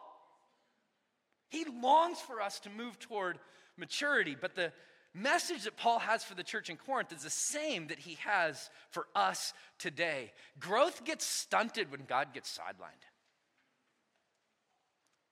He 1.48 1.64
longs 1.82 2.20
for 2.20 2.42
us 2.42 2.60
to 2.60 2.70
move 2.70 3.00
toward 3.00 3.40
maturity. 3.78 4.36
But 4.38 4.56
the 4.56 4.74
message 5.14 5.64
that 5.64 5.78
Paul 5.78 6.00
has 6.00 6.26
for 6.26 6.36
the 6.36 6.44
church 6.44 6.70
in 6.70 6.76
Corinth 6.76 7.14
is 7.14 7.24
the 7.24 7.30
same 7.30 7.88
that 7.88 8.00
he 8.00 8.18
has 8.26 8.70
for 8.90 9.08
us 9.16 9.54
today. 9.80 10.34
Growth 10.60 11.06
gets 11.06 11.26
stunted 11.26 11.90
when 11.90 12.02
God 12.06 12.34
gets 12.34 12.52
sidelined. 12.60 13.08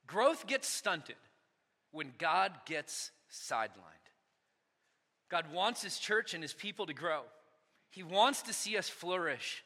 Growth 0.08 0.48
gets 0.48 0.70
stunted 0.70 1.18
when 1.92 2.14
God 2.18 2.54
gets 2.66 3.12
sidelined. 3.32 3.70
God 5.30 5.52
wants 5.54 5.82
his 5.82 5.98
church 5.98 6.34
and 6.34 6.44
his 6.44 6.54
people 6.54 6.86
to 6.86 6.94
grow. 6.94 7.22
He 7.90 8.04
wants 8.04 8.42
to 8.44 8.54
see 8.54 8.78
us 8.78 8.90
flourish, 8.90 9.64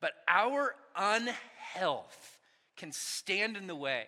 but 0.00 0.12
our 0.28 0.74
unhealth 0.96 2.38
can 2.76 2.92
stand 2.92 3.56
in 3.56 3.66
the 3.66 3.74
way 3.74 4.04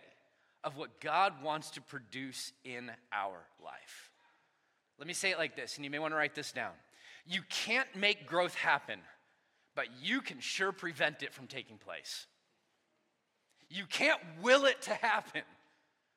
of 0.62 0.76
what 0.76 1.00
God 1.00 1.42
wants 1.42 1.70
to 1.72 1.82
produce 1.82 2.52
in 2.64 2.90
our 3.12 3.38
life. 3.62 4.10
Let 4.98 5.06
me 5.06 5.14
say 5.14 5.30
it 5.30 5.38
like 5.38 5.56
this, 5.56 5.76
and 5.76 5.84
you 5.84 5.90
may 5.90 5.98
want 5.98 6.12
to 6.12 6.16
write 6.16 6.34
this 6.34 6.52
down. 6.52 6.72
You 7.26 7.40
can't 7.48 7.88
make 7.94 8.26
growth 8.26 8.54
happen, 8.54 9.00
but 9.74 9.86
you 10.02 10.20
can 10.20 10.40
sure 10.40 10.72
prevent 10.72 11.22
it 11.22 11.32
from 11.32 11.46
taking 11.46 11.78
place. 11.78 12.26
You 13.68 13.86
can't 13.86 14.20
will 14.42 14.66
it 14.66 14.80
to 14.82 14.94
happen, 14.94 15.42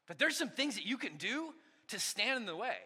but 0.07 0.17
there's 0.17 0.37
some 0.37 0.49
things 0.49 0.75
that 0.75 0.85
you 0.85 0.97
can 0.97 1.17
do 1.17 1.53
to 1.89 1.99
stand 1.99 2.37
in 2.37 2.45
the 2.45 2.55
way. 2.55 2.77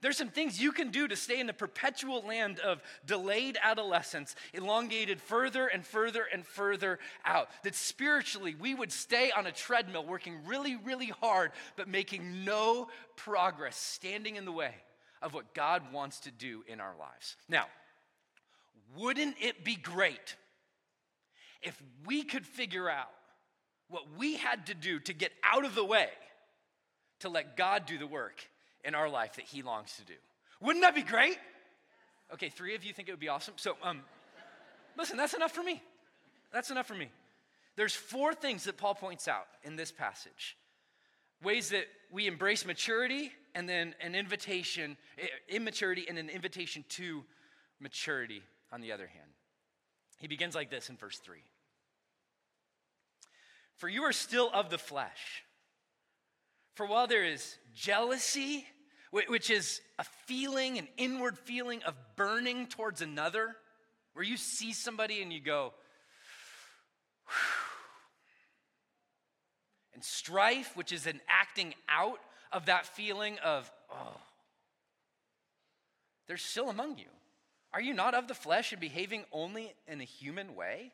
There's 0.00 0.16
some 0.16 0.28
things 0.28 0.60
you 0.60 0.72
can 0.72 0.90
do 0.90 1.06
to 1.08 1.16
stay 1.16 1.40
in 1.40 1.46
the 1.46 1.52
perpetual 1.52 2.22
land 2.26 2.58
of 2.60 2.82
delayed 3.04 3.58
adolescence, 3.62 4.34
elongated 4.54 5.20
further 5.20 5.66
and 5.66 5.84
further 5.84 6.24
and 6.32 6.46
further 6.46 6.98
out. 7.24 7.48
That 7.64 7.74
spiritually 7.74 8.54
we 8.58 8.74
would 8.74 8.92
stay 8.92 9.30
on 9.30 9.46
a 9.46 9.52
treadmill 9.52 10.06
working 10.06 10.38
really, 10.46 10.76
really 10.76 11.12
hard, 11.20 11.52
but 11.76 11.86
making 11.86 12.44
no 12.44 12.88
progress, 13.16 13.76
standing 13.76 14.36
in 14.36 14.46
the 14.46 14.52
way 14.52 14.74
of 15.20 15.34
what 15.34 15.52
God 15.52 15.92
wants 15.92 16.20
to 16.20 16.30
do 16.30 16.64
in 16.66 16.80
our 16.80 16.94
lives. 16.98 17.36
Now, 17.46 17.66
wouldn't 18.96 19.36
it 19.38 19.64
be 19.64 19.76
great 19.76 20.36
if 21.60 21.80
we 22.06 22.22
could 22.22 22.46
figure 22.46 22.88
out 22.88 23.10
what 23.88 24.04
we 24.16 24.36
had 24.36 24.66
to 24.66 24.74
do 24.74 24.98
to 25.00 25.12
get 25.12 25.32
out 25.44 25.66
of 25.66 25.74
the 25.74 25.84
way 25.84 26.08
to 27.20 27.28
let 27.28 27.56
God 27.56 27.86
do 27.86 27.98
the 27.98 28.06
work 28.06 28.46
in 28.84 28.94
our 28.94 29.08
life 29.08 29.36
that 29.36 29.44
He 29.44 29.62
longs 29.62 29.96
to 29.96 30.04
do. 30.04 30.18
Wouldn't 30.60 30.82
that 30.82 30.94
be 30.94 31.02
great? 31.02 31.38
Okay, 32.32 32.48
three 32.48 32.74
of 32.74 32.84
you 32.84 32.92
think 32.92 33.08
it 33.08 33.12
would 33.12 33.20
be 33.20 33.28
awesome. 33.28 33.54
So, 33.56 33.76
um, 33.82 34.02
listen, 34.96 35.16
that's 35.16 35.34
enough 35.34 35.52
for 35.52 35.62
me. 35.62 35.82
That's 36.52 36.70
enough 36.70 36.86
for 36.86 36.94
me. 36.94 37.10
There's 37.76 37.94
four 37.94 38.34
things 38.34 38.64
that 38.64 38.76
Paul 38.76 38.94
points 38.94 39.28
out 39.28 39.46
in 39.64 39.76
this 39.76 39.92
passage 39.92 40.56
ways 41.42 41.70
that 41.70 41.86
we 42.10 42.26
embrace 42.26 42.66
maturity 42.66 43.32
and 43.54 43.66
then 43.66 43.94
an 44.00 44.14
invitation, 44.14 44.96
immaturity, 45.48 46.06
and 46.08 46.18
an 46.18 46.28
invitation 46.28 46.84
to 46.90 47.24
maturity 47.80 48.42
on 48.70 48.80
the 48.80 48.92
other 48.92 49.06
hand. 49.06 49.30
He 50.18 50.28
begins 50.28 50.54
like 50.54 50.70
this 50.70 50.90
in 50.90 50.96
verse 50.96 51.18
3 51.18 51.38
For 53.76 53.88
you 53.88 54.02
are 54.02 54.12
still 54.12 54.50
of 54.52 54.70
the 54.70 54.78
flesh. 54.78 55.42
For 56.74 56.86
while 56.86 57.06
there 57.06 57.24
is 57.24 57.56
jealousy, 57.74 58.66
which 59.10 59.50
is 59.50 59.80
a 59.98 60.04
feeling, 60.26 60.78
an 60.78 60.88
inward 60.96 61.38
feeling 61.38 61.82
of 61.82 61.94
burning 62.16 62.66
towards 62.66 63.02
another, 63.02 63.56
where 64.14 64.24
you 64.24 64.36
see 64.36 64.72
somebody 64.72 65.22
and 65.22 65.32
you 65.32 65.40
go, 65.40 65.74
and 69.94 70.02
strife, 70.02 70.76
which 70.76 70.92
is 70.92 71.06
an 71.06 71.20
acting 71.28 71.74
out 71.88 72.18
of 72.52 72.66
that 72.66 72.86
feeling 72.86 73.38
of, 73.44 73.70
oh, 73.92 74.16
they're 76.26 76.36
still 76.36 76.70
among 76.70 76.98
you. 76.98 77.10
Are 77.72 77.80
you 77.80 77.94
not 77.94 78.14
of 78.14 78.26
the 78.26 78.34
flesh 78.34 78.72
and 78.72 78.80
behaving 78.80 79.24
only 79.32 79.74
in 79.86 80.00
a 80.00 80.04
human 80.04 80.54
way? 80.54 80.92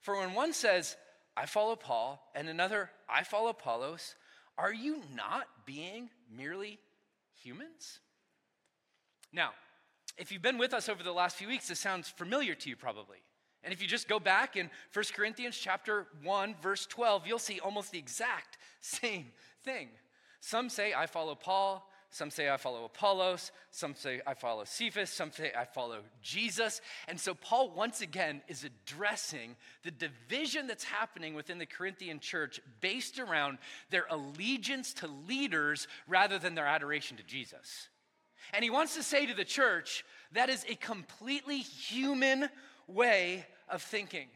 For 0.00 0.16
when 0.16 0.34
one 0.34 0.52
says, 0.52 0.96
I 1.36 1.46
follow 1.46 1.76
Paul, 1.76 2.22
and 2.34 2.48
another, 2.48 2.90
I 3.08 3.22
follow 3.22 3.50
Apollos, 3.50 4.14
are 4.62 4.72
you 4.72 5.02
not 5.12 5.48
being 5.66 6.08
merely 6.34 6.78
humans? 7.42 7.98
Now, 9.32 9.50
if 10.16 10.30
you've 10.30 10.40
been 10.40 10.56
with 10.56 10.72
us 10.72 10.88
over 10.88 11.02
the 11.02 11.12
last 11.12 11.36
few 11.36 11.48
weeks, 11.48 11.66
this 11.66 11.80
sounds 11.80 12.08
familiar 12.08 12.54
to 12.54 12.68
you 12.68 12.76
probably. 12.76 13.18
And 13.64 13.74
if 13.74 13.82
you 13.82 13.88
just 13.88 14.08
go 14.08 14.20
back 14.20 14.56
in 14.56 14.70
1 14.92 15.04
Corinthians 15.16 15.58
chapter 15.58 16.06
1 16.22 16.54
verse 16.62 16.86
12, 16.86 17.26
you'll 17.26 17.40
see 17.40 17.58
almost 17.58 17.90
the 17.90 17.98
exact 17.98 18.56
same 18.80 19.32
thing. 19.64 19.88
Some 20.40 20.68
say 20.68 20.94
I 20.94 21.06
follow 21.06 21.34
Paul, 21.34 21.88
some 22.12 22.30
say 22.30 22.50
I 22.50 22.58
follow 22.58 22.84
Apollos, 22.84 23.52
some 23.70 23.94
say 23.94 24.20
I 24.26 24.34
follow 24.34 24.64
Cephas, 24.64 25.08
some 25.08 25.32
say 25.32 25.50
I 25.58 25.64
follow 25.64 26.00
Jesus. 26.20 26.82
And 27.08 27.18
so 27.18 27.32
Paul 27.32 27.70
once 27.70 28.02
again 28.02 28.42
is 28.48 28.64
addressing 28.64 29.56
the 29.82 29.90
division 29.90 30.66
that's 30.66 30.84
happening 30.84 31.32
within 31.32 31.56
the 31.56 31.64
Corinthian 31.64 32.20
church 32.20 32.60
based 32.82 33.18
around 33.18 33.56
their 33.88 34.04
allegiance 34.10 34.92
to 34.94 35.08
leaders 35.26 35.88
rather 36.06 36.38
than 36.38 36.54
their 36.54 36.66
adoration 36.66 37.16
to 37.16 37.22
Jesus. 37.22 37.88
And 38.52 38.62
he 38.62 38.68
wants 38.68 38.94
to 38.96 39.02
say 39.02 39.24
to 39.24 39.34
the 39.34 39.42
church 39.42 40.04
that 40.32 40.50
is 40.50 40.66
a 40.68 40.74
completely 40.74 41.60
human 41.60 42.50
way 42.86 43.46
of 43.70 43.80
thinking. 43.80 44.28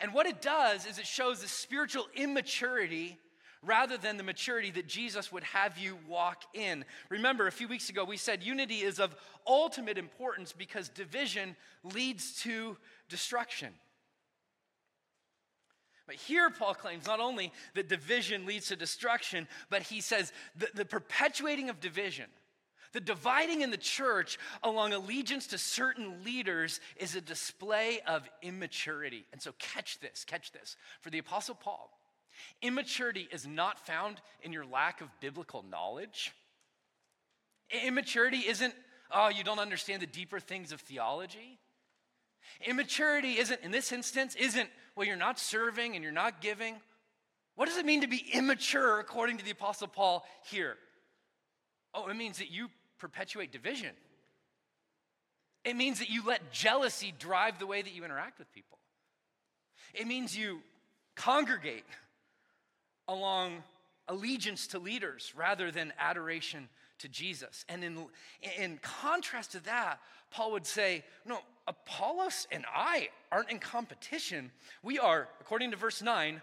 And 0.00 0.12
what 0.12 0.26
it 0.26 0.42
does 0.42 0.84
is 0.84 0.98
it 0.98 1.06
shows 1.06 1.40
the 1.40 1.48
spiritual 1.48 2.08
immaturity 2.14 3.18
rather 3.66 3.98
than 3.98 4.16
the 4.16 4.22
maturity 4.22 4.70
that 4.70 4.86
Jesus 4.86 5.30
would 5.30 5.42
have 5.42 5.76
you 5.76 5.98
walk 6.08 6.44
in. 6.54 6.84
Remember, 7.10 7.46
a 7.46 7.52
few 7.52 7.68
weeks 7.68 7.90
ago 7.90 8.04
we 8.04 8.16
said 8.16 8.42
unity 8.42 8.76
is 8.76 8.98
of 8.98 9.14
ultimate 9.46 9.98
importance 9.98 10.52
because 10.52 10.88
division 10.88 11.56
leads 11.82 12.40
to 12.42 12.76
destruction. 13.08 13.74
But 16.06 16.14
here, 16.14 16.48
Paul 16.50 16.74
claims 16.74 17.06
not 17.06 17.18
only 17.18 17.52
that 17.74 17.88
division 17.88 18.46
leads 18.46 18.68
to 18.68 18.76
destruction, 18.76 19.48
but 19.70 19.82
he 19.82 20.00
says 20.00 20.32
the, 20.56 20.68
the 20.72 20.84
perpetuating 20.84 21.68
of 21.68 21.80
division 21.80 22.26
the 22.96 23.00
dividing 23.00 23.60
in 23.60 23.70
the 23.70 23.76
church 23.76 24.38
along 24.62 24.94
allegiance 24.94 25.48
to 25.48 25.58
certain 25.58 26.24
leaders 26.24 26.80
is 26.96 27.14
a 27.14 27.20
display 27.20 28.00
of 28.06 28.26
immaturity. 28.40 29.26
And 29.32 29.42
so, 29.42 29.52
catch 29.58 29.98
this, 29.98 30.24
catch 30.24 30.50
this. 30.52 30.78
For 31.02 31.10
the 31.10 31.18
Apostle 31.18 31.56
Paul, 31.56 31.90
immaturity 32.62 33.28
is 33.30 33.46
not 33.46 33.78
found 33.78 34.20
in 34.42 34.52
your 34.52 34.64
lack 34.64 35.00
of 35.00 35.08
biblical 35.20 35.64
knowledge. 35.70 36.32
Immaturity 37.84 38.38
isn't, 38.38 38.74
oh, 39.10 39.28
you 39.28 39.44
don't 39.44 39.58
understand 39.58 40.02
the 40.02 40.06
deeper 40.06 40.40
things 40.40 40.72
of 40.72 40.80
theology. 40.80 41.58
Immaturity 42.64 43.38
isn't, 43.38 43.60
in 43.62 43.70
this 43.70 43.92
instance, 43.92 44.34
isn't, 44.36 44.68
well, 44.94 45.06
you're 45.06 45.16
not 45.16 45.38
serving 45.38 45.94
and 45.94 46.02
you're 46.02 46.12
not 46.12 46.40
giving. 46.40 46.76
What 47.54 47.68
does 47.68 47.76
it 47.76 47.86
mean 47.86 48.02
to 48.02 48.06
be 48.06 48.24
immature 48.32 49.00
according 49.00 49.38
to 49.38 49.44
the 49.44 49.50
Apostle 49.50 49.88
Paul 49.88 50.24
here? 50.50 50.76
Oh, 51.94 52.08
it 52.08 52.16
means 52.16 52.38
that 52.38 52.50
you 52.50 52.68
perpetuate 52.98 53.50
division. 53.50 53.90
It 55.64 55.74
means 55.74 55.98
that 55.98 56.10
you 56.10 56.22
let 56.24 56.52
jealousy 56.52 57.12
drive 57.18 57.58
the 57.58 57.66
way 57.66 57.82
that 57.82 57.92
you 57.92 58.04
interact 58.04 58.38
with 58.38 58.52
people. 58.52 58.78
It 59.94 60.06
means 60.06 60.36
you 60.36 60.60
congregate 61.16 61.84
along 63.08 63.62
allegiance 64.08 64.68
to 64.68 64.78
leaders 64.78 65.32
rather 65.36 65.70
than 65.70 65.92
adoration 65.98 66.68
to 66.98 67.08
Jesus. 67.08 67.64
And 67.68 67.84
in, 67.84 68.06
in 68.58 68.78
contrast 68.78 69.52
to 69.52 69.60
that, 69.64 70.00
Paul 70.30 70.52
would 70.52 70.66
say, 70.66 71.04
No, 71.24 71.40
Apollos 71.66 72.46
and 72.50 72.64
I 72.72 73.08
aren't 73.30 73.50
in 73.50 73.58
competition. 73.58 74.50
We 74.82 74.98
are, 74.98 75.28
according 75.40 75.72
to 75.72 75.76
verse 75.76 76.02
9, 76.02 76.40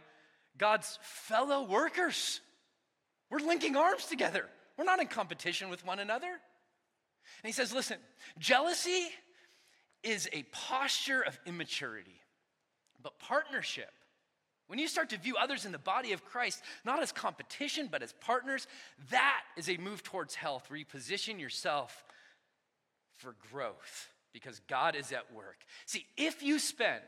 God's 0.58 1.00
fellow 1.02 1.64
workers. 1.64 2.42
We're 3.30 3.40
linking 3.40 3.76
arms 3.76 4.06
together. 4.06 4.46
We're 4.78 4.84
not 4.84 5.00
in 5.00 5.08
competition 5.08 5.70
with 5.70 5.86
one 5.86 6.00
another. 6.00 6.28
And 6.28 7.46
he 7.46 7.52
says, 7.52 7.74
listen, 7.74 7.98
jealousy 8.38 9.08
is 10.04 10.30
a 10.34 10.44
posture 10.52 11.22
of 11.22 11.40
immaturity, 11.46 12.22
but 13.02 13.18
partnership, 13.20 13.92
when 14.68 14.80
you 14.80 14.88
start 14.88 15.10
to 15.10 15.18
view 15.18 15.36
others 15.38 15.66
in 15.66 15.72
the 15.72 15.78
body 15.78 16.14
of 16.14 16.26
Christ 16.26 16.62
not 16.86 17.02
as 17.02 17.12
competition, 17.12 17.90
but 17.92 18.02
as 18.02 18.14
partners, 18.14 18.68
that 19.12 19.42
is 19.58 19.70
a 19.70 19.78
move 19.78 20.04
towards 20.04 20.36
health 20.36 20.70
where 20.70 20.78
you 20.78 20.86
position 20.86 21.40
yourself 21.40 22.04
for 23.18 23.36
growth 23.52 24.10
because 24.34 24.60
God 24.68 24.96
is 24.96 25.12
at 25.12 25.32
work. 25.34 25.58
See, 25.86 26.06
if 26.18 26.42
you 26.42 26.60
spend 26.60 27.04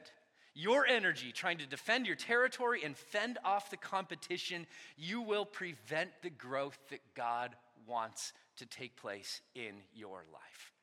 your 0.54 0.86
energy 0.86 1.32
trying 1.32 1.58
to 1.58 1.66
defend 1.66 2.08
your 2.08 2.16
territory 2.16 2.84
and 2.84 2.96
fend 2.96 3.38
off 3.44 3.70
the 3.70 3.78
competition, 3.78 4.66
you 4.98 5.22
will 5.22 5.46
prevent 5.46 6.12
the 6.22 6.30
growth 6.30 6.78
that 6.90 7.02
God 7.16 7.56
wants 7.88 8.32
to 8.58 8.66
take 8.66 8.96
place 8.96 9.42
in 9.54 9.76
your 9.94 10.24
life. 10.32 10.75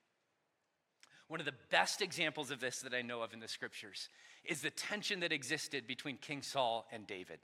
One 1.32 1.40
of 1.40 1.46
the 1.46 1.54
best 1.70 2.02
examples 2.02 2.50
of 2.50 2.60
this 2.60 2.80
that 2.80 2.92
I 2.92 3.00
know 3.00 3.22
of 3.22 3.32
in 3.32 3.40
the 3.40 3.48
scriptures 3.48 4.10
is 4.44 4.60
the 4.60 4.68
tension 4.68 5.20
that 5.20 5.32
existed 5.32 5.86
between 5.86 6.18
King 6.18 6.42
Saul 6.42 6.86
and 6.92 7.06
David. 7.06 7.38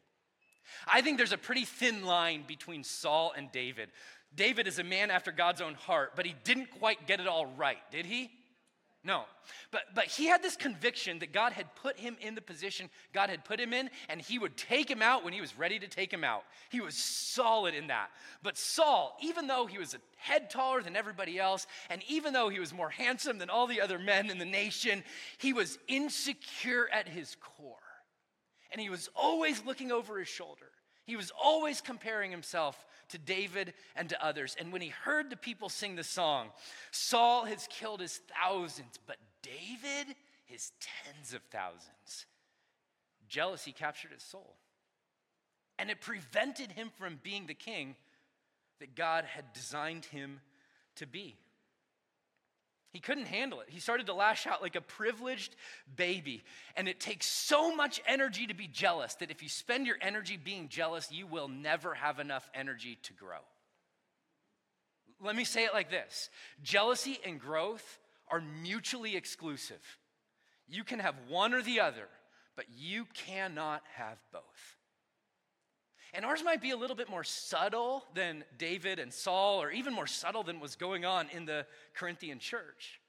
I 0.86 1.00
think 1.00 1.16
there's 1.16 1.32
a 1.32 1.38
pretty 1.38 1.64
thin 1.64 2.04
line 2.04 2.44
between 2.46 2.84
Saul 2.84 3.32
and 3.34 3.50
David. 3.50 3.88
David 4.34 4.66
is 4.66 4.78
a 4.78 4.84
man 4.84 5.10
after 5.10 5.32
God's 5.32 5.62
own 5.62 5.72
heart, 5.72 6.12
but 6.16 6.26
he 6.26 6.34
didn't 6.44 6.70
quite 6.78 7.06
get 7.06 7.18
it 7.18 7.26
all 7.26 7.46
right, 7.46 7.78
did 7.90 8.04
he? 8.04 8.30
No. 9.04 9.24
But, 9.70 9.82
but 9.94 10.06
he 10.06 10.26
had 10.26 10.42
this 10.42 10.56
conviction 10.56 11.20
that 11.20 11.32
God 11.32 11.52
had 11.52 11.74
put 11.76 11.98
him 11.98 12.16
in 12.20 12.34
the 12.34 12.40
position 12.40 12.90
God 13.12 13.30
had 13.30 13.44
put 13.44 13.60
him 13.60 13.72
in, 13.72 13.90
and 14.08 14.20
he 14.20 14.38
would 14.38 14.56
take 14.56 14.90
him 14.90 15.02
out 15.02 15.24
when 15.24 15.32
he 15.32 15.40
was 15.40 15.56
ready 15.56 15.78
to 15.78 15.86
take 15.86 16.12
him 16.12 16.24
out. 16.24 16.42
He 16.68 16.80
was 16.80 16.96
solid 16.96 17.74
in 17.74 17.86
that. 17.86 18.10
But 18.42 18.58
Saul, 18.58 19.16
even 19.22 19.46
though 19.46 19.66
he 19.66 19.78
was 19.78 19.94
a 19.94 19.98
head 20.16 20.50
taller 20.50 20.82
than 20.82 20.96
everybody 20.96 21.38
else, 21.38 21.66
and 21.90 22.02
even 22.08 22.32
though 22.32 22.48
he 22.48 22.58
was 22.58 22.74
more 22.74 22.90
handsome 22.90 23.38
than 23.38 23.50
all 23.50 23.66
the 23.68 23.80
other 23.80 23.98
men 23.98 24.30
in 24.30 24.38
the 24.38 24.44
nation, 24.44 25.04
he 25.38 25.52
was 25.52 25.78
insecure 25.86 26.88
at 26.92 27.08
his 27.08 27.36
core. 27.40 27.76
And 28.72 28.80
he 28.80 28.90
was 28.90 29.08
always 29.14 29.64
looking 29.64 29.92
over 29.92 30.18
his 30.18 30.28
shoulder. 30.28 30.70
He 31.06 31.16
was 31.16 31.32
always 31.42 31.80
comparing 31.80 32.30
himself 32.30 32.84
to 33.10 33.18
David 33.18 33.74
and 33.96 34.08
to 34.08 34.24
others. 34.24 34.56
And 34.58 34.72
when 34.72 34.82
he 34.82 34.88
heard 34.88 35.30
the 35.30 35.36
people 35.36 35.68
sing 35.68 35.96
the 35.96 36.04
song, 36.04 36.48
Saul 36.90 37.44
has 37.44 37.68
killed 37.70 38.00
his 38.00 38.20
thousands, 38.42 38.98
but 39.06 39.16
David 39.42 40.14
his 40.46 40.72
tens 40.80 41.34
of 41.34 41.42
thousands. 41.50 42.26
Jealousy 43.28 43.72
captured 43.72 44.12
his 44.12 44.22
soul. 44.22 44.56
And 45.78 45.90
it 45.90 46.00
prevented 46.00 46.72
him 46.72 46.90
from 46.98 47.20
being 47.22 47.46
the 47.46 47.54
king 47.54 47.94
that 48.80 48.96
God 48.96 49.24
had 49.24 49.52
designed 49.52 50.06
him 50.06 50.40
to 50.96 51.06
be. 51.06 51.36
He 52.98 53.02
couldn't 53.02 53.26
handle 53.26 53.60
it. 53.60 53.68
He 53.70 53.78
started 53.78 54.06
to 54.06 54.12
lash 54.12 54.44
out 54.44 54.60
like 54.60 54.74
a 54.74 54.80
privileged 54.80 55.54
baby. 55.94 56.42
And 56.76 56.88
it 56.88 56.98
takes 56.98 57.26
so 57.26 57.72
much 57.72 58.02
energy 58.08 58.48
to 58.48 58.54
be 58.54 58.66
jealous 58.66 59.14
that 59.20 59.30
if 59.30 59.40
you 59.40 59.48
spend 59.48 59.86
your 59.86 59.98
energy 60.00 60.36
being 60.36 60.68
jealous, 60.68 61.12
you 61.12 61.28
will 61.28 61.46
never 61.46 61.94
have 61.94 62.18
enough 62.18 62.50
energy 62.54 62.98
to 63.04 63.12
grow. 63.12 63.38
Let 65.20 65.36
me 65.36 65.44
say 65.44 65.64
it 65.64 65.72
like 65.72 65.92
this 65.92 66.28
jealousy 66.60 67.20
and 67.24 67.40
growth 67.40 68.00
are 68.26 68.42
mutually 68.64 69.14
exclusive. 69.14 69.78
You 70.66 70.82
can 70.82 70.98
have 70.98 71.14
one 71.28 71.54
or 71.54 71.62
the 71.62 71.78
other, 71.78 72.08
but 72.56 72.64
you 72.76 73.06
cannot 73.14 73.84
have 73.94 74.18
both. 74.32 74.77
And 76.14 76.24
ours 76.24 76.42
might 76.42 76.62
be 76.62 76.70
a 76.70 76.76
little 76.76 76.96
bit 76.96 77.10
more 77.10 77.24
subtle 77.24 78.04
than 78.14 78.44
David 78.56 78.98
and 78.98 79.12
Saul, 79.12 79.62
or 79.62 79.70
even 79.70 79.92
more 79.92 80.06
subtle 80.06 80.42
than 80.42 80.58
was 80.58 80.74
going 80.74 81.04
on 81.04 81.28
in 81.30 81.44
the 81.44 81.66
Corinthian 81.94 82.38
church. 82.38 83.00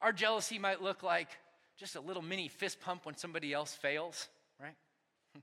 Our 0.00 0.12
jealousy 0.12 0.58
might 0.58 0.80
look 0.80 1.02
like 1.02 1.28
just 1.76 1.96
a 1.96 2.00
little 2.00 2.22
mini 2.22 2.48
fist 2.48 2.80
pump 2.80 3.04
when 3.04 3.16
somebody 3.16 3.52
else 3.52 3.74
fails, 3.74 4.28
right? 4.60 4.74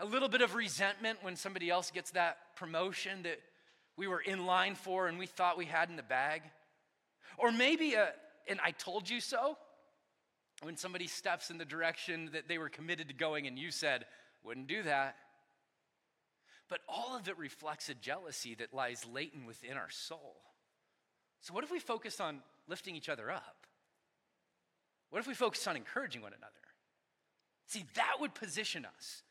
a 0.00 0.04
little 0.04 0.28
bit 0.28 0.40
of 0.40 0.54
resentment 0.54 1.18
when 1.22 1.36
somebody 1.36 1.68
else 1.68 1.90
gets 1.90 2.12
that 2.12 2.38
promotion 2.56 3.22
that 3.24 3.40
we 3.96 4.06
were 4.06 4.20
in 4.20 4.46
line 4.46 4.74
for 4.74 5.08
and 5.08 5.18
we 5.18 5.26
thought 5.26 5.58
we 5.58 5.66
had 5.66 5.90
in 5.90 5.96
the 5.96 6.02
bag. 6.02 6.42
Or 7.38 7.50
maybe 7.50 7.94
a, 7.94 8.10
an 8.48 8.58
I 8.62 8.70
told 8.70 9.10
you 9.10 9.20
so 9.20 9.58
when 10.62 10.76
somebody 10.76 11.06
steps 11.06 11.50
in 11.50 11.58
the 11.58 11.64
direction 11.64 12.30
that 12.32 12.48
they 12.48 12.58
were 12.58 12.68
committed 12.68 13.08
to 13.08 13.14
going 13.14 13.46
and 13.46 13.58
you 13.58 13.70
said, 13.70 14.04
wouldn't 14.44 14.68
do 14.68 14.82
that. 14.84 15.16
But 16.70 16.80
all 16.88 17.16
of 17.16 17.28
it 17.28 17.36
reflects 17.36 17.88
a 17.88 17.94
jealousy 17.94 18.54
that 18.54 18.72
lies 18.72 19.04
latent 19.12 19.46
within 19.46 19.76
our 19.76 19.90
soul. 19.90 20.36
So, 21.40 21.52
what 21.52 21.64
if 21.64 21.70
we 21.70 21.80
focused 21.80 22.20
on 22.20 22.40
lifting 22.68 22.94
each 22.94 23.08
other 23.08 23.30
up? 23.30 23.66
What 25.10 25.18
if 25.18 25.26
we 25.26 25.34
focused 25.34 25.66
on 25.66 25.76
encouraging 25.76 26.22
one 26.22 26.32
another? 26.32 26.52
See, 27.66 27.84
that 27.94 28.16
would 28.20 28.34
position 28.34 28.86
us 28.86 29.22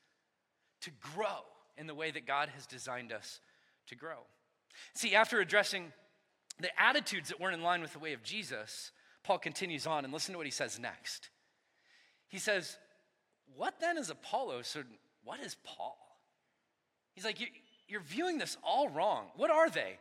to 0.81 0.91
grow 1.15 1.46
in 1.77 1.88
the 1.88 1.96
way 1.96 2.12
that 2.12 2.27
God 2.27 2.50
has 2.50 2.65
designed 2.65 3.13
us 3.13 3.39
to 3.88 3.96
grow. 3.96 4.19
See, 4.93 5.15
after 5.15 5.39
addressing 5.39 5.93
the 6.60 6.69
attitudes 6.81 7.29
that 7.29 7.39
weren't 7.39 7.55
in 7.55 7.63
line 7.63 7.81
with 7.81 7.93
the 7.93 8.00
way 8.00 8.12
of 8.12 8.22
Jesus, 8.22 8.91
Paul 9.24 9.39
continues 9.39 9.88
on 9.88 10.03
and 10.03 10.13
listen 10.13 10.34
to 10.34 10.38
what 10.38 10.48
he 10.48 10.51
says 10.51 10.77
next. 10.77 11.29
He 12.27 12.38
says, 12.38 12.77
What 13.55 13.79
then 13.79 13.98
is 13.98 14.10
Apollos, 14.10 14.75
or 14.75 14.84
what 15.24 15.39
is 15.39 15.55
Paul? 15.63 16.08
He's 17.19 17.25
like, 17.25 17.51
You're 17.89 17.99
viewing 17.99 18.38
this 18.38 18.55
all 18.63 18.88
wrong. 18.88 19.25
What 19.35 19.51
are 19.51 19.69
they? 19.69 19.97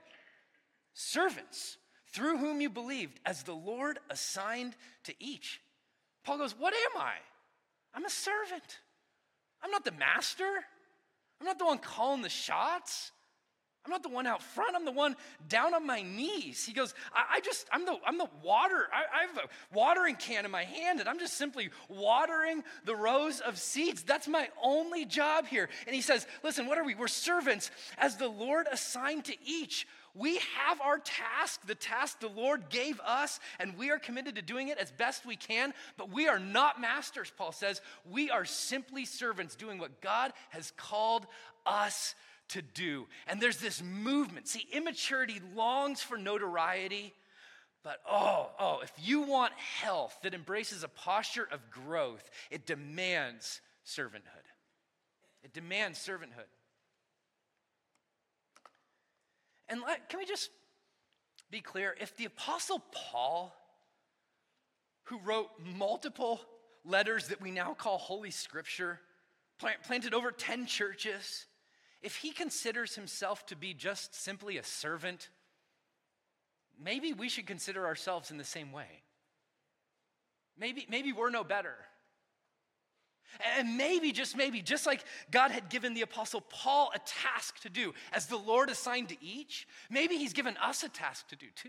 Servants 0.94 1.76
through 2.12 2.38
whom 2.38 2.60
you 2.60 2.70
believed, 2.70 3.18
as 3.26 3.42
the 3.42 3.54
Lord 3.54 3.98
assigned 4.08 4.76
to 5.02 5.14
each. 5.18 5.60
Paul 6.25 6.38
goes, 6.38 6.54
What 6.56 6.75
am 6.75 7.02
I? 7.02 7.14
I'm 7.92 8.04
a 8.04 8.10
servant. 8.10 8.78
I'm 9.60 9.72
not 9.72 9.84
the 9.84 9.90
master. 9.90 10.48
I'm 11.40 11.46
not 11.48 11.58
the 11.58 11.64
one 11.64 11.78
calling 11.78 12.22
the 12.22 12.28
shots. 12.28 13.10
I'm 13.88 13.92
not 13.92 14.02
the 14.02 14.11
one 14.11 14.26
out 14.26 14.42
front. 14.42 14.76
I'm 14.76 14.85
the 14.85 14.92
one 14.92 15.16
down 15.49 15.73
on 15.73 15.87
my 15.87 16.02
knees. 16.02 16.62
He 16.62 16.75
goes, 16.75 16.92
I, 17.14 17.37
I 17.37 17.40
just, 17.40 17.66
I'm 17.73 17.87
the, 17.87 17.97
I'm 18.07 18.18
the 18.18 18.28
water. 18.42 18.87
I, 18.92 19.21
I, 19.21 19.26
have 19.26 19.38
a 19.38 19.75
watering 19.75 20.16
can 20.16 20.45
in 20.45 20.50
my 20.50 20.64
hand, 20.64 21.00
and 21.00 21.09
I'm 21.09 21.18
just 21.18 21.38
simply 21.38 21.71
watering 21.88 22.64
the 22.85 22.95
rows 22.95 23.40
of 23.40 23.57
seeds. 23.57 24.02
That's 24.02 24.28
my 24.28 24.50
only 24.62 25.07
job 25.07 25.47
here. 25.47 25.71
And 25.87 25.97
he 25.97 26.02
says, 26.02 26.26
Listen, 26.45 26.66
what 26.66 26.76
are 26.76 26.85
we? 26.85 26.95
We're 26.95 27.09
servants 27.09 27.71
as 27.97 28.16
the 28.16 28.28
Lord 28.28 28.66
assigned 28.71 29.25
to 29.25 29.35
each. 29.42 29.87
We 30.14 30.37
have 30.37 30.83
our 30.83 30.99
task, 30.99 31.66
the 31.66 31.75
task 31.75 32.21
the 32.21 32.28
Lord 32.28 32.68
gave 32.68 33.00
us, 33.00 33.40
and 33.59 33.78
we 33.78 33.90
are 33.90 33.99
committed 33.99 34.35
to 34.35 34.42
doing 34.42 34.68
it 34.68 34.76
as 34.76 34.90
best 34.90 35.25
we 35.25 35.37
can, 35.37 35.73
but 35.97 36.12
we 36.12 36.28
are 36.28 36.38
not 36.38 36.78
masters, 36.78 37.33
Paul 37.38 37.52
says. 37.52 37.80
We 38.11 38.30
are 38.30 38.45
simply 38.45 39.07
servants 39.07 39.54
doing 39.54 39.78
what 39.78 40.02
God 40.02 40.35
has 40.50 40.73
called 40.76 41.26
us 41.64 42.14
to 42.49 42.62
do. 42.62 43.07
And 43.26 43.40
there's 43.40 43.59
this 43.59 43.83
movement. 43.83 44.49
See, 44.49 44.67
immaturity 44.73 45.40
longs 45.55 46.00
for 46.00 46.17
notoriety, 46.17 47.14
but 47.85 48.00
oh, 48.11 48.50
oh, 48.59 48.81
if 48.83 48.93
you 49.02 49.23
want 49.23 49.52
health 49.55 50.19
that 50.23 50.35
embraces 50.35 50.83
a 50.83 50.88
posture 50.88 51.49
of 51.50 51.71
growth, 51.71 52.28
it 52.50 52.67
demands 52.67 53.61
servanthood. 53.87 54.47
It 55.43 55.52
demands 55.52 55.99
servanthood. 55.99 56.49
And 59.69 59.81
let, 59.83 60.09
can 60.09 60.19
we 60.19 60.26
just 60.26 60.50
be 61.50 61.61
clear? 61.61 61.95
If 62.00 62.17
the 62.17 62.25
Apostle 62.25 62.83
Paul, 62.93 63.55
who 65.05 65.19
wrote 65.21 65.49
multiple 65.76 66.40
letters 66.85 67.28
that 67.28 67.40
we 67.40 67.50
now 67.50 67.75
call 67.75 67.99
Holy 67.99 68.31
Scripture, 68.31 69.00
planted 69.85 70.14
over 70.14 70.30
10 70.30 70.67
churches, 70.67 71.47
if 72.02 72.17
he 72.17 72.30
considers 72.30 72.95
himself 72.95 73.47
to 73.47 73.56
be 73.56 73.75
just 73.75 74.15
simply 74.15 74.56
a 74.56 74.65
servant, 74.65 75.28
maybe 76.82 77.13
we 77.13 77.28
should 77.28 77.47
consider 77.47 77.87
ourselves 77.87 78.30
in 78.30 78.39
the 78.39 78.45
same 78.45 78.73
way. 78.73 79.02
Maybe, 80.58 80.87
maybe 80.89 81.13
we're 81.13 81.30
no 81.30 81.45
better. 81.45 81.75
And 83.58 83.76
maybe, 83.76 84.11
just 84.13 84.37
maybe, 84.37 84.63
just 84.63 84.87
like 84.87 85.04
God 85.30 85.50
had 85.50 85.69
given 85.69 85.93
the 85.95 86.02
Apostle 86.02 86.41
Paul 86.41 86.91
a 86.95 86.99
task 86.99 87.61
to 87.61 87.69
do, 87.69 87.93
as 88.13 88.26
the 88.26 88.39
Lord 88.39 88.71
assigned 88.71 89.11
to 89.11 89.23
each, 89.23 89.69
maybe 89.91 90.17
He's 90.17 90.32
given 90.32 90.56
us 90.56 90.82
a 90.82 90.89
task 90.89 91.28
to 91.28 91.37
do 91.37 91.47
too. 91.54 91.69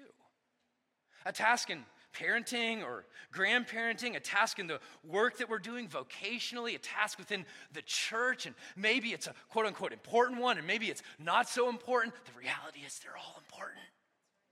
A 1.26 1.34
task 1.34 1.70
in 1.70 1.84
parenting 2.20 2.84
or 2.84 3.06
grandparenting, 3.34 4.16
a 4.16 4.20
task 4.20 4.60
in 4.60 4.68
the 4.68 4.80
work 5.04 5.38
that 5.38 5.50
we're 5.50 5.60
doing 5.60 5.88
vocationally, 5.88 6.76
a 6.76 6.80
task 6.80 7.18
within 7.18 7.46
the 7.74 7.82
church, 7.84 8.46
and 8.46 8.56
maybe 8.76 9.10
it's 9.10 9.28
a 9.28 9.34
quote 9.50 9.66
unquote 9.66 9.94
important 9.94 10.42
one, 10.42 10.58
and 10.58 10.68
maybe 10.68 10.88
it's 10.88 11.04
not 11.20 11.48
so 11.48 11.70
important. 11.70 12.14
The 12.26 12.40
reality 12.40 12.80
is 12.86 13.00
they're 13.00 13.18
all 13.18 13.36
important, 13.38 13.86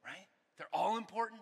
right? 0.06 0.28
They're 0.58 0.68
all 0.74 0.98
important. 0.98 1.42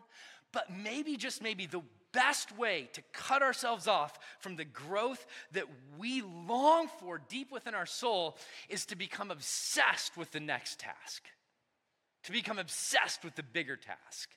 But 0.51 0.71
maybe, 0.71 1.17
just 1.17 1.43
maybe, 1.43 1.65
the 1.65 1.81
best 2.13 2.57
way 2.57 2.89
to 2.93 3.01
cut 3.11 3.41
ourselves 3.41 3.87
off 3.87 4.17
from 4.39 4.55
the 4.55 4.63
growth 4.63 5.25
that 5.51 5.65
we 5.97 6.21
long 6.21 6.87
for 7.01 7.21
deep 7.27 7.51
within 7.51 7.75
our 7.75 7.85
soul 7.85 8.37
is 8.69 8.85
to 8.85 8.95
become 8.95 9.31
obsessed 9.31 10.15
with 10.15 10.31
the 10.31 10.39
next 10.39 10.79
task, 10.79 11.23
to 12.23 12.31
become 12.31 12.57
obsessed 12.57 13.25
with 13.25 13.35
the 13.35 13.43
bigger 13.43 13.75
task, 13.75 14.29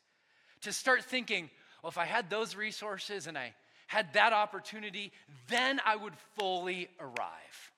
to 0.63 0.73
start 0.73 1.05
thinking, 1.05 1.51
well, 1.83 1.91
if 1.91 1.99
I 1.99 2.07
had 2.07 2.31
those 2.31 2.57
resources 2.57 3.27
and 3.27 3.39
I 3.39 3.55
had 3.87 4.13
that 4.15 4.33
opportunity, 4.33 5.13
then 5.49 5.81
I 5.85 5.97
would 5.97 6.15
fully 6.37 6.89
arrive. 7.01 7.73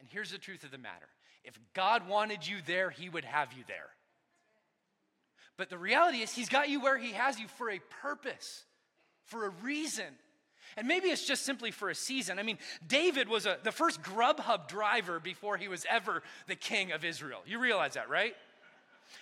And 0.00 0.08
here's 0.10 0.30
the 0.30 0.38
truth 0.38 0.64
of 0.64 0.70
the 0.70 0.78
matter 0.78 1.08
if 1.44 1.58
God 1.74 2.08
wanted 2.08 2.46
you 2.46 2.58
there, 2.66 2.90
He 2.90 3.08
would 3.08 3.24
have 3.24 3.52
you 3.52 3.64
there. 3.66 3.90
But 5.56 5.70
the 5.70 5.78
reality 5.78 6.18
is, 6.18 6.32
He's 6.32 6.48
got 6.48 6.68
you 6.68 6.80
where 6.80 6.98
He 6.98 7.12
has 7.12 7.38
you 7.38 7.48
for 7.48 7.70
a 7.70 7.80
purpose, 8.02 8.64
for 9.26 9.46
a 9.46 9.50
reason. 9.62 10.06
And 10.76 10.88
maybe 10.88 11.08
it's 11.08 11.26
just 11.26 11.44
simply 11.44 11.70
for 11.70 11.90
a 11.90 11.94
season. 11.94 12.38
I 12.38 12.42
mean, 12.42 12.58
David 12.86 13.28
was 13.28 13.44
a, 13.44 13.58
the 13.62 13.72
first 13.72 14.00
Grubhub 14.02 14.68
driver 14.68 15.20
before 15.20 15.58
he 15.58 15.68
was 15.68 15.84
ever 15.90 16.22
the 16.46 16.54
king 16.54 16.92
of 16.92 17.04
Israel. 17.04 17.40
You 17.46 17.58
realize 17.58 17.94
that, 17.94 18.08
right? 18.08 18.34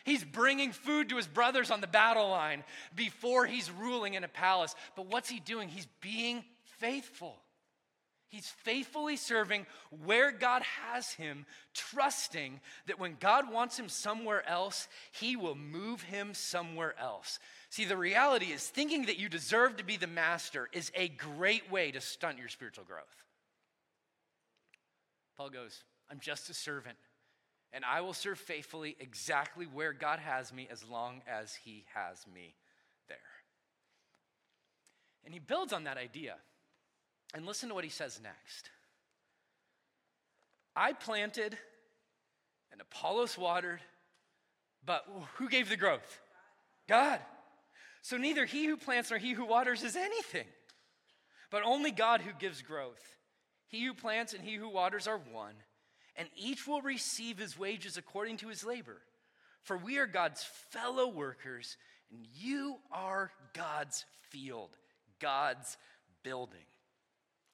He's 0.04 0.24
bringing 0.24 0.72
food 0.72 1.08
to 1.08 1.16
his 1.16 1.26
brothers 1.26 1.70
on 1.70 1.80
the 1.80 1.86
battle 1.86 2.28
line 2.28 2.64
before 2.94 3.46
he's 3.46 3.70
ruling 3.70 4.14
in 4.14 4.24
a 4.24 4.28
palace. 4.28 4.74
But 4.96 5.06
what's 5.06 5.28
he 5.28 5.40
doing? 5.40 5.68
He's 5.68 5.88
being 6.00 6.44
faithful. 6.78 7.36
He's 8.30 8.48
faithfully 8.48 9.16
serving 9.16 9.66
where 10.04 10.30
God 10.30 10.62
has 10.62 11.12
him, 11.12 11.46
trusting 11.74 12.60
that 12.86 13.00
when 13.00 13.16
God 13.18 13.52
wants 13.52 13.76
him 13.76 13.88
somewhere 13.88 14.48
else, 14.48 14.86
he 15.10 15.34
will 15.34 15.56
move 15.56 16.02
him 16.02 16.32
somewhere 16.32 16.94
else. 16.96 17.40
See, 17.70 17.84
the 17.84 17.96
reality 17.96 18.46
is 18.46 18.64
thinking 18.64 19.06
that 19.06 19.18
you 19.18 19.28
deserve 19.28 19.76
to 19.78 19.84
be 19.84 19.96
the 19.96 20.06
master 20.06 20.68
is 20.72 20.92
a 20.94 21.08
great 21.08 21.72
way 21.72 21.90
to 21.90 22.00
stunt 22.00 22.38
your 22.38 22.48
spiritual 22.48 22.84
growth. 22.84 23.24
Paul 25.36 25.50
goes, 25.50 25.82
I'm 26.08 26.20
just 26.20 26.50
a 26.50 26.54
servant 26.54 26.98
and 27.72 27.84
I 27.84 28.00
will 28.00 28.14
serve 28.14 28.38
faithfully 28.38 28.96
exactly 28.98 29.66
where 29.66 29.92
God 29.92 30.18
has 30.18 30.52
me 30.52 30.68
as 30.70 30.84
long 30.84 31.22
as 31.28 31.54
He 31.54 31.84
has 31.94 32.26
me 32.32 32.54
there. 33.08 33.18
And 35.24 35.34
he 35.34 35.40
builds 35.40 35.72
on 35.72 35.84
that 35.84 35.98
idea. 35.98 36.36
And 37.34 37.46
listen 37.46 37.68
to 37.68 37.74
what 37.74 37.84
he 37.84 37.90
says 37.90 38.20
next 38.22 38.70
I 40.74 40.92
planted, 40.92 41.56
and 42.72 42.80
Apollos 42.80 43.36
watered, 43.36 43.80
but 44.84 45.04
who 45.34 45.48
gave 45.48 45.68
the 45.68 45.76
growth? 45.76 46.20
God. 46.88 47.20
So 48.02 48.16
neither 48.16 48.46
he 48.46 48.66
who 48.66 48.76
plants 48.76 49.10
nor 49.10 49.18
he 49.18 49.32
who 49.32 49.44
waters 49.44 49.82
is 49.82 49.94
anything, 49.94 50.46
but 51.50 51.62
only 51.64 51.90
God 51.90 52.22
who 52.22 52.32
gives 52.38 52.62
growth. 52.62 53.16
He 53.68 53.84
who 53.84 53.94
plants 53.94 54.32
and 54.32 54.42
he 54.42 54.54
who 54.54 54.68
waters 54.68 55.06
are 55.06 55.18
one 55.18 55.54
and 56.16 56.28
each 56.36 56.66
will 56.66 56.82
receive 56.82 57.38
his 57.38 57.58
wages 57.58 57.96
according 57.96 58.38
to 58.38 58.48
his 58.48 58.64
labor. 58.64 58.98
For 59.62 59.76
we 59.76 59.98
are 59.98 60.06
God's 60.06 60.44
fellow 60.70 61.08
workers, 61.08 61.76
and 62.10 62.26
you 62.34 62.76
are 62.90 63.30
God's 63.52 64.04
field, 64.30 64.70
God's 65.20 65.76
building. 66.22 66.64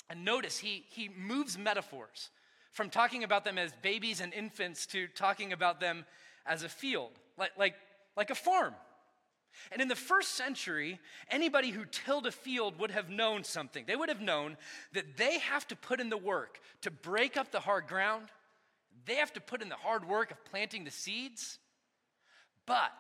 And 0.09 0.25
notice 0.25 0.59
he, 0.59 0.85
he 0.89 1.09
moves 1.09 1.59
metaphors 1.59 2.31
from 2.73 2.91
talking 2.91 3.25
about 3.25 3.45
them 3.45 3.59
as 3.59 3.73
babies 3.83 4.21
and 4.21 4.33
infants 4.33 4.87
to 4.87 5.09
talking 5.09 5.53
about 5.53 5.81
them 5.81 6.05
as 6.47 6.63
a 6.63 6.69
field, 6.69 7.11
like, 7.39 7.53
like, 7.59 7.75
like 8.17 8.31
a 8.31 8.35
farm. 8.35 8.75
And 9.73 9.81
in 9.81 9.89
the 9.89 9.97
first 9.97 10.35
century, 10.35 11.01
anybody 11.31 11.71
who 11.71 11.87
tilled 11.87 12.27
a 12.27 12.33
field 12.33 12.79
would 12.79 12.91
have 12.91 13.09
known 13.09 13.43
something. 13.43 13.85
They 13.87 13.97
would 13.97 14.11
have 14.11 14.21
known 14.21 14.57
that 14.93 15.17
they 15.17 15.39
have 15.39 15.67
to 15.69 15.77
put 15.77 16.01
in 16.01 16.11
the 16.11 16.17
work 16.17 16.61
to 16.83 16.91
break 16.91 17.37
up 17.37 17.51
the 17.51 17.61
hard 17.61 17.87
ground, 17.89 18.29
They 19.07 19.17
have 19.17 19.33
to 19.35 19.41
put 19.41 19.63
in 19.63 19.69
the 19.69 19.77
hard 19.77 20.07
work 20.07 20.31
of 20.31 20.45
planting 20.45 20.85
the 20.85 20.91
seeds. 20.91 21.59
But 22.67 22.93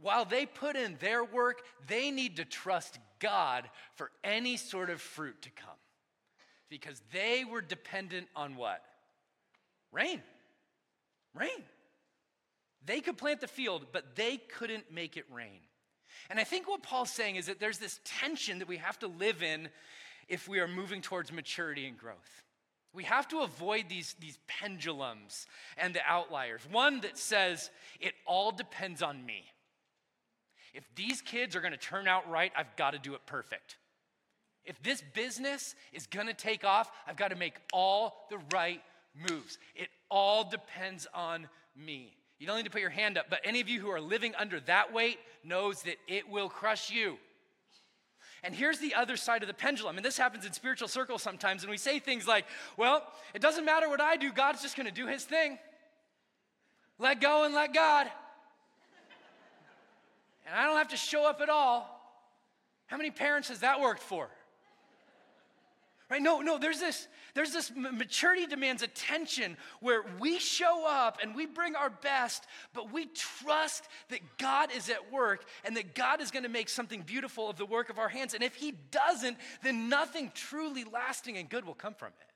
while 0.00 0.24
they 0.24 0.46
put 0.46 0.76
in 0.76 0.96
their 1.00 1.22
work, 1.22 1.62
they 1.86 2.10
need 2.10 2.36
to 2.36 2.44
trust 2.44 2.98
God 3.18 3.68
for 3.94 4.10
any 4.24 4.56
sort 4.56 4.90
of 4.90 5.00
fruit 5.00 5.40
to 5.42 5.50
come. 5.50 5.68
Because 6.68 7.02
they 7.12 7.44
were 7.44 7.60
dependent 7.60 8.28
on 8.34 8.56
what? 8.56 8.82
Rain. 9.92 10.22
Rain. 11.34 11.62
They 12.84 13.00
could 13.00 13.18
plant 13.18 13.40
the 13.40 13.46
field, 13.46 13.86
but 13.92 14.16
they 14.16 14.38
couldn't 14.38 14.90
make 14.90 15.16
it 15.16 15.26
rain. 15.30 15.60
And 16.30 16.40
I 16.40 16.44
think 16.44 16.66
what 16.66 16.82
Paul's 16.82 17.10
saying 17.10 17.36
is 17.36 17.46
that 17.46 17.60
there's 17.60 17.78
this 17.78 18.00
tension 18.04 18.58
that 18.58 18.68
we 18.68 18.78
have 18.78 18.98
to 19.00 19.06
live 19.06 19.42
in 19.42 19.68
if 20.28 20.48
we 20.48 20.60
are 20.60 20.68
moving 20.68 21.02
towards 21.02 21.30
maturity 21.30 21.86
and 21.86 21.96
growth. 21.96 22.42
We 22.94 23.04
have 23.04 23.26
to 23.28 23.40
avoid 23.40 23.88
these, 23.88 24.14
these 24.20 24.38
pendulums 24.46 25.46
and 25.78 25.94
the 25.94 26.00
outliers. 26.06 26.60
One 26.70 27.00
that 27.00 27.16
says, 27.16 27.70
it 28.00 28.12
all 28.26 28.52
depends 28.52 29.02
on 29.02 29.24
me. 29.24 29.44
If 30.74 30.84
these 30.94 31.22
kids 31.22 31.56
are 31.56 31.60
gonna 31.60 31.76
turn 31.76 32.06
out 32.06 32.28
right, 32.30 32.52
I've 32.56 32.74
gotta 32.76 32.98
do 32.98 33.14
it 33.14 33.24
perfect. 33.26 33.76
If 34.64 34.82
this 34.82 35.02
business 35.14 35.74
is 35.92 36.06
gonna 36.06 36.34
take 36.34 36.64
off, 36.64 36.90
I've 37.06 37.16
gotta 37.16 37.36
make 37.36 37.54
all 37.72 38.26
the 38.30 38.38
right 38.54 38.82
moves. 39.14 39.58
It 39.74 39.88
all 40.10 40.44
depends 40.44 41.06
on 41.14 41.48
me. 41.76 42.16
You 42.38 42.46
don't 42.46 42.56
need 42.56 42.64
to 42.64 42.70
put 42.70 42.80
your 42.80 42.90
hand 42.90 43.18
up, 43.18 43.26
but 43.30 43.40
any 43.44 43.60
of 43.60 43.68
you 43.68 43.80
who 43.80 43.90
are 43.90 44.00
living 44.00 44.34
under 44.34 44.60
that 44.60 44.92
weight 44.92 45.18
knows 45.44 45.82
that 45.82 45.96
it 46.08 46.28
will 46.28 46.48
crush 46.48 46.90
you. 46.90 47.18
And 48.44 48.54
here's 48.54 48.78
the 48.78 48.94
other 48.94 49.16
side 49.16 49.42
of 49.42 49.48
the 49.48 49.54
pendulum. 49.54 49.96
And 49.96 50.04
this 50.04 50.18
happens 50.18 50.44
in 50.44 50.52
spiritual 50.52 50.88
circles 50.88 51.22
sometimes. 51.22 51.62
And 51.62 51.70
we 51.70 51.76
say 51.76 52.00
things 52.00 52.26
like, 52.26 52.44
well, 52.76 53.04
it 53.34 53.40
doesn't 53.40 53.64
matter 53.64 53.88
what 53.88 54.00
I 54.00 54.16
do, 54.16 54.32
God's 54.32 54.62
just 54.62 54.76
going 54.76 54.86
to 54.86 54.92
do 54.92 55.06
his 55.06 55.24
thing. 55.24 55.58
Let 56.98 57.20
go 57.20 57.44
and 57.44 57.54
let 57.54 57.72
God. 57.72 58.10
And 60.46 60.56
I 60.56 60.66
don't 60.66 60.76
have 60.76 60.88
to 60.88 60.96
show 60.96 61.24
up 61.24 61.40
at 61.40 61.48
all. 61.48 62.00
How 62.86 62.96
many 62.96 63.10
parents 63.10 63.48
has 63.48 63.60
that 63.60 63.80
worked 63.80 64.02
for? 64.02 64.28
Right? 66.12 66.20
No, 66.20 66.42
no, 66.42 66.58
there's 66.58 66.78
this, 66.78 67.08
there's 67.32 67.54
this 67.54 67.72
maturity 67.74 68.44
demands 68.44 68.82
attention 68.82 69.56
where 69.80 70.04
we 70.20 70.38
show 70.38 70.86
up 70.86 71.16
and 71.22 71.34
we 71.34 71.46
bring 71.46 71.74
our 71.74 71.88
best, 71.88 72.44
but 72.74 72.92
we 72.92 73.06
trust 73.06 73.88
that 74.10 74.20
God 74.36 74.68
is 74.76 74.90
at 74.90 75.10
work 75.10 75.46
and 75.64 75.74
that 75.78 75.94
God 75.94 76.20
is 76.20 76.30
going 76.30 76.42
to 76.42 76.50
make 76.50 76.68
something 76.68 77.00
beautiful 77.00 77.48
of 77.48 77.56
the 77.56 77.64
work 77.64 77.88
of 77.88 77.98
our 77.98 78.10
hands. 78.10 78.34
And 78.34 78.42
if 78.42 78.54
He 78.56 78.74
doesn't, 78.90 79.38
then 79.62 79.88
nothing 79.88 80.30
truly 80.34 80.84
lasting 80.84 81.38
and 81.38 81.48
good 81.48 81.64
will 81.64 81.72
come 81.72 81.94
from 81.94 82.08
it. 82.08 82.32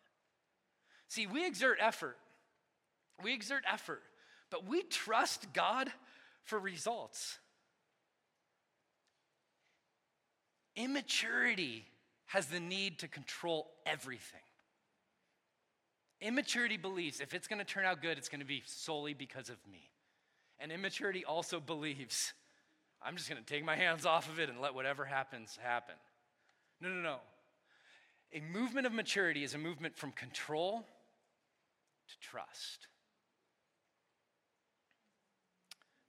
See, 1.09 1.27
we 1.27 1.47
exert 1.47 1.77
effort. 1.79 2.17
We 3.23 3.35
exert 3.35 3.63
effort, 3.71 4.03
but 4.49 4.67
we 4.67 4.85
trust 4.85 5.53
God 5.53 5.93
for 6.45 6.59
results. 6.59 7.39
Immaturity 10.77 11.85
has 12.27 12.47
the 12.47 12.61
need 12.61 12.99
to 13.01 13.09
control 13.09 13.71
everything. 13.85 14.41
Immaturity 16.21 16.77
believes 16.77 17.21
if 17.21 17.35
it's 17.35 17.47
going 17.47 17.59
to 17.59 17.65
turn 17.65 17.85
out 17.85 18.03
good, 18.03 18.19
it's 18.19 18.29
going 18.29 18.41
to 18.41 18.47
be 18.47 18.63
solely 18.67 19.15
because 19.15 19.49
of 19.49 19.57
me. 19.71 19.91
And 20.59 20.73
immaturity 20.73 21.25
also 21.25 21.61
believes 21.67 22.33
I'm 23.03 23.17
just 23.17 23.29
going 23.29 23.43
to 23.43 23.47
take 23.47 23.65
my 23.65 23.77
hands 23.77 24.07
off 24.07 24.29
of 24.29 24.41
it 24.41 24.49
and 24.49 24.61
let 24.61 24.75
whatever 24.75 25.05
happens 25.05 25.59
happen. 25.63 25.95
No, 26.81 26.89
no, 26.89 27.01
no. 27.01 27.17
A 28.33 28.41
movement 28.41 28.87
of 28.87 28.93
maturity 28.93 29.45
is 29.45 29.55
a 29.55 29.59
movement 29.59 29.97
from 29.97 30.13
control 30.13 30.85
to 32.09 32.19
trust. 32.21 32.89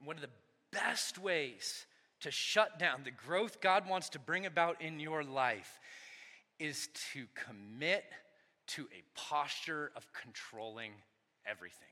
One 0.03 0.15
of 0.15 0.21
the 0.21 0.29
best 0.71 1.17
ways 1.19 1.85
to 2.21 2.31
shut 2.31 2.79
down 2.79 3.01
the 3.03 3.11
growth 3.11 3.61
God 3.61 3.87
wants 3.87 4.09
to 4.09 4.19
bring 4.19 4.45
about 4.45 4.81
in 4.81 4.99
your 4.99 5.23
life 5.23 5.79
is 6.59 6.89
to 7.13 7.25
commit 7.35 8.03
to 8.67 8.87
a 8.91 9.03
posture 9.15 9.91
of 9.95 10.05
controlling 10.13 10.91
everything. 11.45 11.87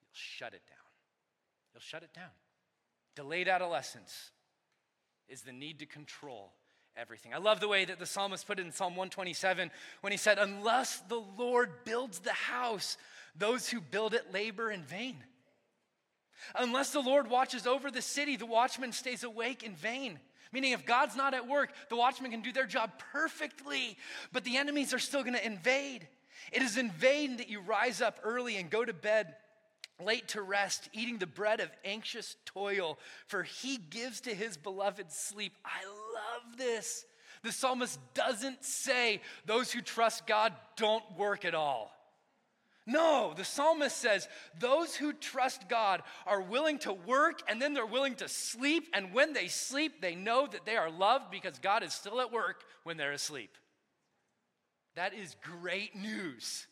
You'll 0.00 0.08
shut 0.12 0.54
it 0.54 0.62
down. 0.68 0.78
You'll 1.72 1.80
shut 1.80 2.02
it 2.02 2.12
down. 2.14 2.30
Delayed 3.14 3.48
adolescence 3.48 4.30
is 5.28 5.42
the 5.42 5.52
need 5.52 5.80
to 5.80 5.86
control 5.86 6.52
everything. 6.96 7.34
I 7.34 7.38
love 7.38 7.60
the 7.60 7.68
way 7.68 7.84
that 7.84 7.98
the 7.98 8.06
psalmist 8.06 8.46
put 8.46 8.58
it 8.58 8.66
in 8.66 8.72
Psalm 8.72 8.92
127 8.96 9.70
when 10.00 10.12
he 10.12 10.16
said, 10.16 10.38
Unless 10.38 11.00
the 11.08 11.22
Lord 11.36 11.70
builds 11.84 12.20
the 12.20 12.32
house, 12.32 12.96
those 13.36 13.68
who 13.68 13.80
build 13.80 14.14
it 14.14 14.32
labor 14.32 14.70
in 14.70 14.82
vain. 14.82 15.16
Unless 16.54 16.92
the 16.92 17.00
Lord 17.00 17.28
watches 17.28 17.66
over 17.66 17.90
the 17.90 18.02
city, 18.02 18.36
the 18.36 18.46
watchman 18.46 18.92
stays 18.92 19.24
awake 19.24 19.62
in 19.62 19.74
vain. 19.74 20.18
Meaning, 20.52 20.72
if 20.72 20.86
God's 20.86 21.16
not 21.16 21.34
at 21.34 21.48
work, 21.48 21.70
the 21.88 21.96
watchmen 21.96 22.30
can 22.30 22.40
do 22.40 22.52
their 22.52 22.66
job 22.66 22.92
perfectly, 23.12 23.96
but 24.32 24.44
the 24.44 24.56
enemies 24.56 24.94
are 24.94 24.98
still 24.98 25.22
gonna 25.22 25.38
invade. 25.38 26.08
It 26.52 26.62
is 26.62 26.76
in 26.76 26.90
vain 26.90 27.36
that 27.36 27.48
you 27.48 27.60
rise 27.60 28.00
up 28.00 28.20
early 28.22 28.56
and 28.56 28.70
go 28.70 28.84
to 28.84 28.92
bed 28.92 29.34
late 30.00 30.28
to 30.28 30.42
rest, 30.42 30.88
eating 30.92 31.18
the 31.18 31.26
bread 31.26 31.60
of 31.60 31.70
anxious 31.84 32.36
toil, 32.44 32.98
for 33.26 33.42
he 33.42 33.76
gives 33.76 34.20
to 34.22 34.34
his 34.34 34.56
beloved 34.56 35.10
sleep. 35.10 35.52
I 35.64 35.84
love 35.86 36.56
this. 36.56 37.04
The 37.42 37.52
psalmist 37.52 37.98
doesn't 38.14 38.64
say 38.64 39.20
those 39.44 39.72
who 39.72 39.80
trust 39.80 40.26
God 40.26 40.52
don't 40.76 41.04
work 41.16 41.44
at 41.44 41.54
all. 41.54 41.92
No, 42.88 43.34
the 43.36 43.44
psalmist 43.44 43.98
says 43.98 44.26
those 44.58 44.96
who 44.96 45.12
trust 45.12 45.68
God 45.68 46.02
are 46.26 46.40
willing 46.40 46.78
to 46.80 46.94
work 46.94 47.42
and 47.46 47.60
then 47.60 47.74
they're 47.74 47.84
willing 47.84 48.14
to 48.14 48.28
sleep. 48.28 48.88
And 48.94 49.12
when 49.12 49.34
they 49.34 49.48
sleep, 49.48 50.00
they 50.00 50.14
know 50.14 50.46
that 50.46 50.64
they 50.64 50.74
are 50.74 50.90
loved 50.90 51.30
because 51.30 51.58
God 51.58 51.82
is 51.82 51.92
still 51.92 52.18
at 52.18 52.32
work 52.32 52.64
when 52.84 52.96
they're 52.96 53.12
asleep. 53.12 53.50
That 54.94 55.12
is 55.12 55.36
great 55.42 55.94
news 55.94 56.66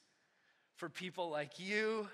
for 0.77 0.89
people 0.89 1.29
like 1.29 1.61
you 1.61 2.09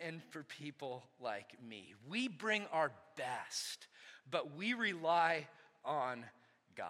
and 0.00 0.22
for 0.30 0.42
people 0.42 1.04
like 1.20 1.62
me. 1.62 1.92
We 2.08 2.26
bring 2.28 2.64
our 2.72 2.90
best, 3.18 3.86
but 4.30 4.56
we 4.56 4.72
rely 4.72 5.46
on 5.84 6.24
God. 6.74 6.88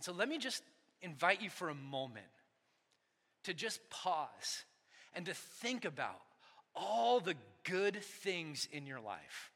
So 0.00 0.12
let 0.12 0.28
me 0.28 0.36
just 0.36 0.62
invite 1.00 1.40
you 1.40 1.48
for 1.48 1.70
a 1.70 1.74
moment 1.74 2.26
to 3.46 3.54
just 3.54 3.80
pause 3.90 4.64
and 5.14 5.26
to 5.26 5.34
think 5.34 5.84
about 5.84 6.20
all 6.74 7.20
the 7.20 7.34
good 7.64 8.02
things 8.02 8.68
in 8.70 8.86
your 8.86 9.00
life. 9.00 9.50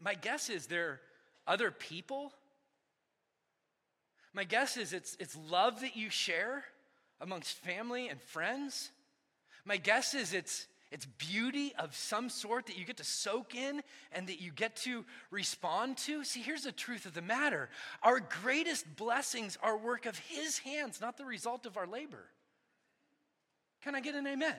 My 0.00 0.14
guess 0.14 0.50
is 0.50 0.66
there 0.66 0.88
are 0.88 1.00
other 1.46 1.70
people. 1.70 2.32
My 4.32 4.44
guess 4.44 4.76
is 4.76 4.92
it's, 4.92 5.16
it's 5.20 5.36
love 5.50 5.80
that 5.82 5.96
you 5.96 6.10
share 6.10 6.64
amongst 7.20 7.52
family 7.58 8.08
and 8.08 8.20
friends. 8.20 8.90
My 9.64 9.76
guess 9.76 10.14
is 10.14 10.34
it's 10.34 10.66
it's 10.94 11.06
beauty 11.06 11.72
of 11.76 11.92
some 11.96 12.28
sort 12.28 12.66
that 12.66 12.78
you 12.78 12.84
get 12.84 12.98
to 12.98 13.04
soak 13.04 13.56
in 13.56 13.82
and 14.12 14.28
that 14.28 14.40
you 14.40 14.52
get 14.52 14.76
to 14.76 15.04
respond 15.32 15.96
to. 15.96 16.22
See, 16.22 16.40
here's 16.40 16.62
the 16.62 16.70
truth 16.70 17.04
of 17.04 17.14
the 17.14 17.20
matter 17.20 17.68
our 18.00 18.20
greatest 18.20 18.86
blessings 18.94 19.58
are 19.60 19.76
work 19.76 20.06
of 20.06 20.16
His 20.16 20.58
hands, 20.58 21.00
not 21.00 21.16
the 21.16 21.24
result 21.24 21.66
of 21.66 21.76
our 21.76 21.88
labor. 21.88 22.24
Can 23.82 23.96
I 23.96 24.00
get 24.00 24.14
an 24.14 24.24
amen? 24.24 24.54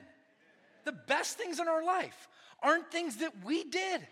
The 0.84 0.92
best 0.92 1.38
things 1.38 1.58
in 1.58 1.68
our 1.68 1.82
life 1.82 2.28
aren't 2.62 2.92
things 2.92 3.16
that 3.16 3.32
we 3.42 3.64
did, 3.64 4.06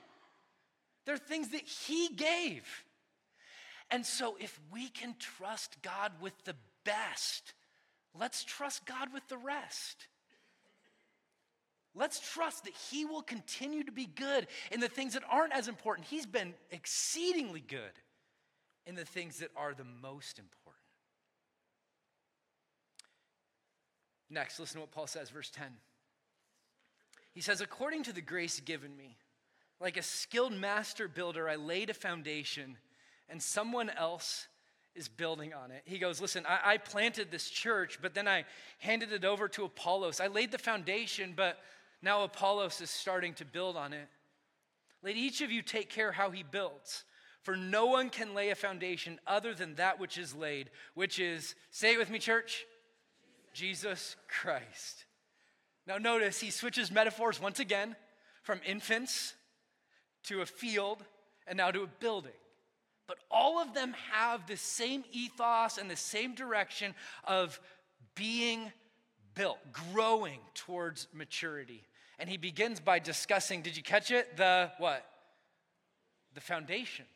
they're 1.05 1.19
things 1.19 1.51
that 1.51 1.67
He 1.67 2.09
gave. 2.09 2.67
And 3.91 4.07
so, 4.07 4.39
if 4.41 4.59
we 4.73 4.89
can 4.89 5.15
trust 5.19 5.77
God 5.83 6.13
with 6.23 6.33
the 6.45 6.57
best, 6.87 7.53
let's 8.19 8.45
trust 8.45 8.87
God 8.87 9.13
with 9.13 9.29
the 9.29 9.37
rest. 9.37 10.07
Let's 11.95 12.19
trust 12.19 12.65
that 12.65 12.75
He 12.91 13.05
will 13.05 13.23
continue 13.23 13.85
to 13.85 13.93
be 13.93 14.07
good 14.07 14.47
in 14.73 14.81
the 14.81 14.89
things 14.89 15.15
that 15.15 15.23
aren't 15.31 15.53
as 15.53 15.69
important. 15.69 16.09
He's 16.09 16.27
been 16.27 16.55
exceedingly 16.71 17.61
good 17.61 17.93
in 18.87 18.95
the 18.95 19.05
things 19.05 19.39
that 19.39 19.51
are 19.57 19.75
the 19.75 19.85
most 19.85 20.39
important. 20.39 20.85
Next, 24.31 24.59
listen 24.59 24.77
to 24.77 24.81
what 24.81 24.91
Paul 24.91 25.07
says, 25.07 25.31
verse 25.31 25.51
10. 25.51 25.67
He 27.33 27.41
says, 27.41 27.61
According 27.61 28.05
to 28.05 28.13
the 28.13 28.21
grace 28.21 28.61
given 28.61 28.97
me, 28.97 29.17
like 29.81 29.97
a 29.97 30.03
skilled 30.03 30.53
master 30.53 31.09
builder, 31.09 31.49
I 31.49 31.57
laid 31.57 31.91
a 31.91 31.95
foundation, 31.95 32.77
and 33.29 33.41
someone 33.41 33.91
else 33.91 34.49
is 34.95 35.09
building 35.09 35.53
on 35.53 35.71
it. 35.71 35.83
He 35.85 35.99
goes, 35.99 36.21
Listen, 36.21 36.45
I, 36.49 36.73
I 36.73 36.77
planted 36.79 37.31
this 37.31 37.49
church, 37.49 37.99
but 38.01 38.15
then 38.15 38.27
I 38.27 38.45
handed 38.79 39.13
it 39.13 39.25
over 39.25 39.49
to 39.49 39.65
Apollos. 39.65 40.21
I 40.21 40.29
laid 40.29 40.51
the 40.51 40.59
foundation, 40.59 41.35
but 41.37 41.59
now 42.05 42.23
Apollos 42.23 42.81
is 42.81 42.91
starting 42.91 43.35
to 43.35 43.45
build 43.45 43.77
on 43.77 43.93
it. 43.93 44.09
Let 45.03 45.17
each 45.17 45.41
of 45.41 45.51
you 45.51 45.63
take 45.63 45.91
care 45.91 46.13
how 46.13 46.31
he 46.31 46.43
builds. 46.43 47.05
For 47.43 47.57
no 47.57 47.87
one 47.87 48.09
can 48.09 48.35
lay 48.35 48.51
a 48.51 48.55
foundation 48.55 49.19
other 49.27 49.55
than 49.55 49.75
that 49.75 50.01
which 50.01 50.17
is 50.17 50.35
laid, 50.35 50.71
which 50.95 51.19
is, 51.19 51.55
say 51.71 51.95
it 51.95 51.99
with 51.99 52.11
me, 52.11 52.19
church, 52.19 52.65
Jesus 53.53 54.17
Christ. 54.29 55.05
Now, 55.87 55.99
notice 55.99 56.41
he 56.41 56.51
switches 56.51 56.91
metaphors 56.91 57.41
once 57.41 57.61
again 57.61 57.97
from 58.43 58.61
infants 58.67 59.35
to 60.25 60.41
a 60.41 60.47
field 60.47 61.05
and 61.47 61.59
now 61.59 61.71
to 61.71 61.83
a 61.83 61.87
building. 61.87 62.33
But 63.07 63.19
all 63.31 63.61
of 63.61 63.75
them 63.75 63.95
have 64.13 64.47
the 64.47 64.57
same 64.57 65.05
ethos 65.13 65.77
and 65.77 65.91
the 65.91 65.97
same 65.97 66.35
direction 66.35 66.95
of 67.25 67.61
being 68.15 68.73
built, 69.35 69.59
growing 69.73 70.41
towards 70.55 71.09
maturity. 71.13 71.85
And 72.19 72.29
he 72.29 72.37
begins 72.37 72.81
by 72.81 72.99
discussing, 72.99 73.63
did 73.63 73.77
you 73.77 73.83
catch 73.83 74.11
it? 74.11 74.37
The 74.37 74.71
what? 74.79 75.05
The 76.35 76.41
foundation. 76.41 77.07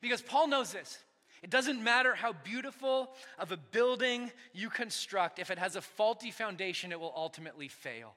Because 0.00 0.22
Paul 0.22 0.48
knows 0.48 0.72
this. 0.72 0.98
It 1.42 1.50
doesn't 1.50 1.82
matter 1.82 2.14
how 2.14 2.32
beautiful 2.32 3.10
of 3.38 3.52
a 3.52 3.56
building 3.56 4.30
you 4.54 4.70
construct, 4.70 5.38
if 5.38 5.50
it 5.50 5.58
has 5.58 5.76
a 5.76 5.82
faulty 5.82 6.30
foundation, 6.30 6.90
it 6.90 6.98
will 6.98 7.12
ultimately 7.14 7.68
fail. 7.68 8.14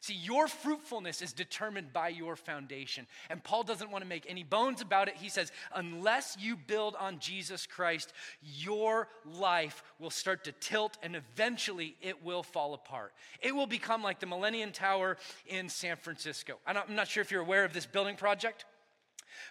See, 0.00 0.14
your 0.14 0.46
fruitfulness 0.46 1.22
is 1.22 1.32
determined 1.32 1.92
by 1.92 2.08
your 2.08 2.36
foundation. 2.36 3.06
And 3.30 3.42
Paul 3.42 3.64
doesn't 3.64 3.90
want 3.90 4.04
to 4.04 4.08
make 4.08 4.26
any 4.28 4.44
bones 4.44 4.80
about 4.80 5.08
it. 5.08 5.16
He 5.16 5.28
says, 5.28 5.50
unless 5.74 6.36
you 6.38 6.56
build 6.56 6.94
on 7.00 7.18
Jesus 7.18 7.66
Christ, 7.66 8.12
your 8.40 9.08
life 9.24 9.82
will 9.98 10.10
start 10.10 10.44
to 10.44 10.52
tilt 10.52 10.98
and 11.02 11.16
eventually 11.16 11.96
it 12.00 12.24
will 12.24 12.44
fall 12.44 12.74
apart. 12.74 13.12
It 13.40 13.54
will 13.54 13.66
become 13.66 14.02
like 14.04 14.20
the 14.20 14.26
Millennium 14.26 14.70
Tower 14.70 15.16
in 15.46 15.68
San 15.68 15.96
Francisco. 15.96 16.58
I'm 16.64 16.94
not 16.94 17.08
sure 17.08 17.20
if 17.20 17.32
you're 17.32 17.42
aware 17.42 17.64
of 17.64 17.72
this 17.72 17.86
building 17.86 18.14
project, 18.14 18.66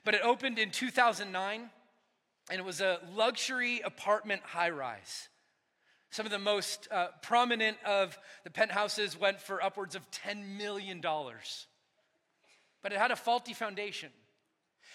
but 0.06 0.16
it 0.16 0.22
opened 0.24 0.60
in 0.60 0.72
2009 0.72 1.70
and 2.50 2.60
it 2.60 2.64
was 2.64 2.80
a 2.80 3.02
luxury 3.14 3.82
apartment 3.82 4.42
high 4.44 4.70
rise. 4.70 5.28
Some 6.10 6.26
of 6.26 6.32
the 6.32 6.40
most 6.40 6.88
uh, 6.92 7.08
prominent 7.22 7.78
of 7.86 8.18
the 8.44 8.50
penthouses 8.50 9.20
went 9.20 9.42
for 9.42 9.62
upwards 9.62 9.96
of 9.96 10.10
$10 10.12 10.58
million. 10.58 11.02
But 12.82 12.94
it 12.94 12.98
had 12.98 13.12
a 13.12 13.16
faulty 13.16 13.54
foundation. 13.54 14.10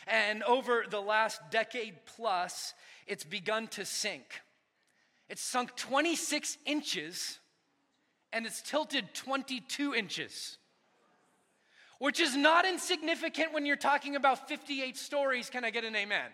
And 0.06 0.42
over 0.42 0.84
the 0.88 1.00
last 1.00 1.40
decade 1.50 1.94
plus, 2.16 2.74
it's 3.06 3.24
begun 3.24 3.68
to 3.68 3.84
sink. 3.84 4.24
It's 5.28 5.42
sunk 5.42 5.76
26 5.76 6.58
inches 6.66 7.38
and 8.32 8.46
it's 8.46 8.62
tilted 8.62 9.12
22 9.14 9.94
inches, 9.94 10.56
which 11.98 12.18
is 12.18 12.34
not 12.34 12.64
insignificant 12.64 13.52
when 13.52 13.66
you're 13.66 13.76
talking 13.76 14.16
about 14.16 14.48
58 14.48 14.96
stories. 14.96 15.50
Can 15.50 15.64
I 15.64 15.70
get 15.70 15.84
an 15.84 15.94
amen? 15.94 16.30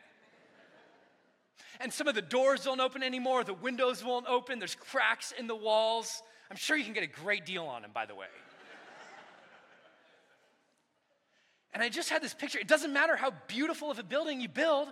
And 1.80 1.92
some 1.92 2.08
of 2.08 2.14
the 2.14 2.22
doors 2.22 2.64
don't 2.64 2.80
open 2.80 3.02
anymore, 3.02 3.44
the 3.44 3.54
windows 3.54 4.04
won't 4.04 4.26
open, 4.26 4.58
there's 4.58 4.74
cracks 4.74 5.32
in 5.38 5.46
the 5.46 5.56
walls. 5.56 6.22
I'm 6.50 6.56
sure 6.56 6.76
you 6.76 6.84
can 6.84 6.94
get 6.94 7.02
a 7.02 7.06
great 7.06 7.44
deal 7.44 7.64
on 7.64 7.82
them, 7.82 7.90
by 7.92 8.06
the 8.06 8.14
way. 8.14 8.26
and 11.74 11.82
I 11.82 11.88
just 11.88 12.10
had 12.10 12.22
this 12.22 12.34
picture. 12.34 12.58
It 12.58 12.68
doesn't 12.68 12.92
matter 12.92 13.16
how 13.16 13.32
beautiful 13.46 13.90
of 13.90 13.98
a 13.98 14.02
building 14.02 14.40
you 14.40 14.48
build 14.48 14.88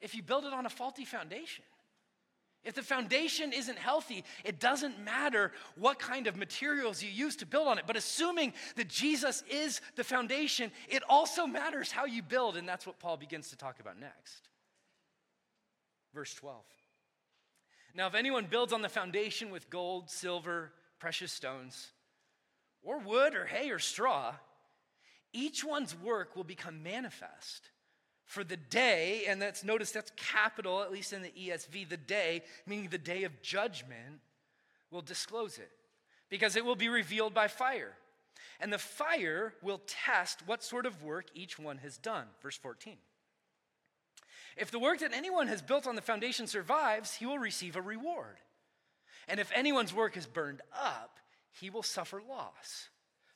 if 0.00 0.14
you 0.14 0.22
build 0.22 0.44
it 0.44 0.52
on 0.52 0.66
a 0.66 0.70
faulty 0.70 1.04
foundation. 1.04 1.64
If 2.66 2.74
the 2.74 2.82
foundation 2.82 3.52
isn't 3.52 3.78
healthy, 3.78 4.24
it 4.44 4.58
doesn't 4.58 4.98
matter 4.98 5.52
what 5.76 6.00
kind 6.00 6.26
of 6.26 6.36
materials 6.36 7.00
you 7.00 7.08
use 7.08 7.36
to 7.36 7.46
build 7.46 7.68
on 7.68 7.78
it. 7.78 7.84
But 7.86 7.94
assuming 7.94 8.54
that 8.74 8.88
Jesus 8.88 9.44
is 9.48 9.80
the 9.94 10.02
foundation, 10.02 10.72
it 10.88 11.04
also 11.08 11.46
matters 11.46 11.92
how 11.92 12.06
you 12.06 12.24
build, 12.24 12.56
and 12.56 12.68
that's 12.68 12.84
what 12.84 12.98
Paul 12.98 13.18
begins 13.18 13.50
to 13.50 13.56
talk 13.56 13.78
about 13.78 14.00
next. 14.00 14.48
Verse 16.16 16.32
12. 16.32 16.56
Now, 17.94 18.06
if 18.06 18.14
anyone 18.14 18.46
builds 18.46 18.72
on 18.72 18.80
the 18.80 18.88
foundation 18.88 19.50
with 19.50 19.68
gold, 19.68 20.08
silver, 20.08 20.72
precious 20.98 21.30
stones, 21.30 21.88
or 22.82 22.98
wood, 22.98 23.34
or 23.34 23.44
hay, 23.44 23.68
or 23.68 23.78
straw, 23.78 24.34
each 25.34 25.62
one's 25.62 25.94
work 25.94 26.34
will 26.34 26.42
become 26.42 26.82
manifest. 26.82 27.68
For 28.24 28.44
the 28.44 28.56
day, 28.56 29.24
and 29.28 29.42
that's 29.42 29.62
notice 29.62 29.90
that's 29.90 30.10
capital, 30.16 30.82
at 30.82 30.90
least 30.90 31.12
in 31.12 31.20
the 31.20 31.32
ESV, 31.38 31.86
the 31.86 31.98
day, 31.98 32.42
meaning 32.66 32.88
the 32.88 32.96
day 32.96 33.24
of 33.24 33.42
judgment, 33.42 34.20
will 34.90 35.02
disclose 35.02 35.58
it, 35.58 35.70
because 36.30 36.56
it 36.56 36.64
will 36.64 36.76
be 36.76 36.88
revealed 36.88 37.34
by 37.34 37.46
fire. 37.46 37.92
And 38.58 38.72
the 38.72 38.78
fire 38.78 39.52
will 39.60 39.82
test 39.86 40.46
what 40.46 40.64
sort 40.64 40.86
of 40.86 41.02
work 41.02 41.26
each 41.34 41.58
one 41.58 41.76
has 41.78 41.98
done. 41.98 42.28
Verse 42.40 42.56
14. 42.56 42.96
If 44.56 44.70
the 44.70 44.78
work 44.78 45.00
that 45.00 45.12
anyone 45.12 45.48
has 45.48 45.60
built 45.60 45.86
on 45.86 45.96
the 45.96 46.02
foundation 46.02 46.46
survives, 46.46 47.14
he 47.14 47.26
will 47.26 47.38
receive 47.38 47.76
a 47.76 47.82
reward. 47.82 48.36
And 49.28 49.38
if 49.38 49.50
anyone's 49.54 49.92
work 49.92 50.16
is 50.16 50.26
burned 50.26 50.62
up, 50.72 51.18
he 51.50 51.70
will 51.70 51.82
suffer 51.82 52.22
loss, 52.26 52.88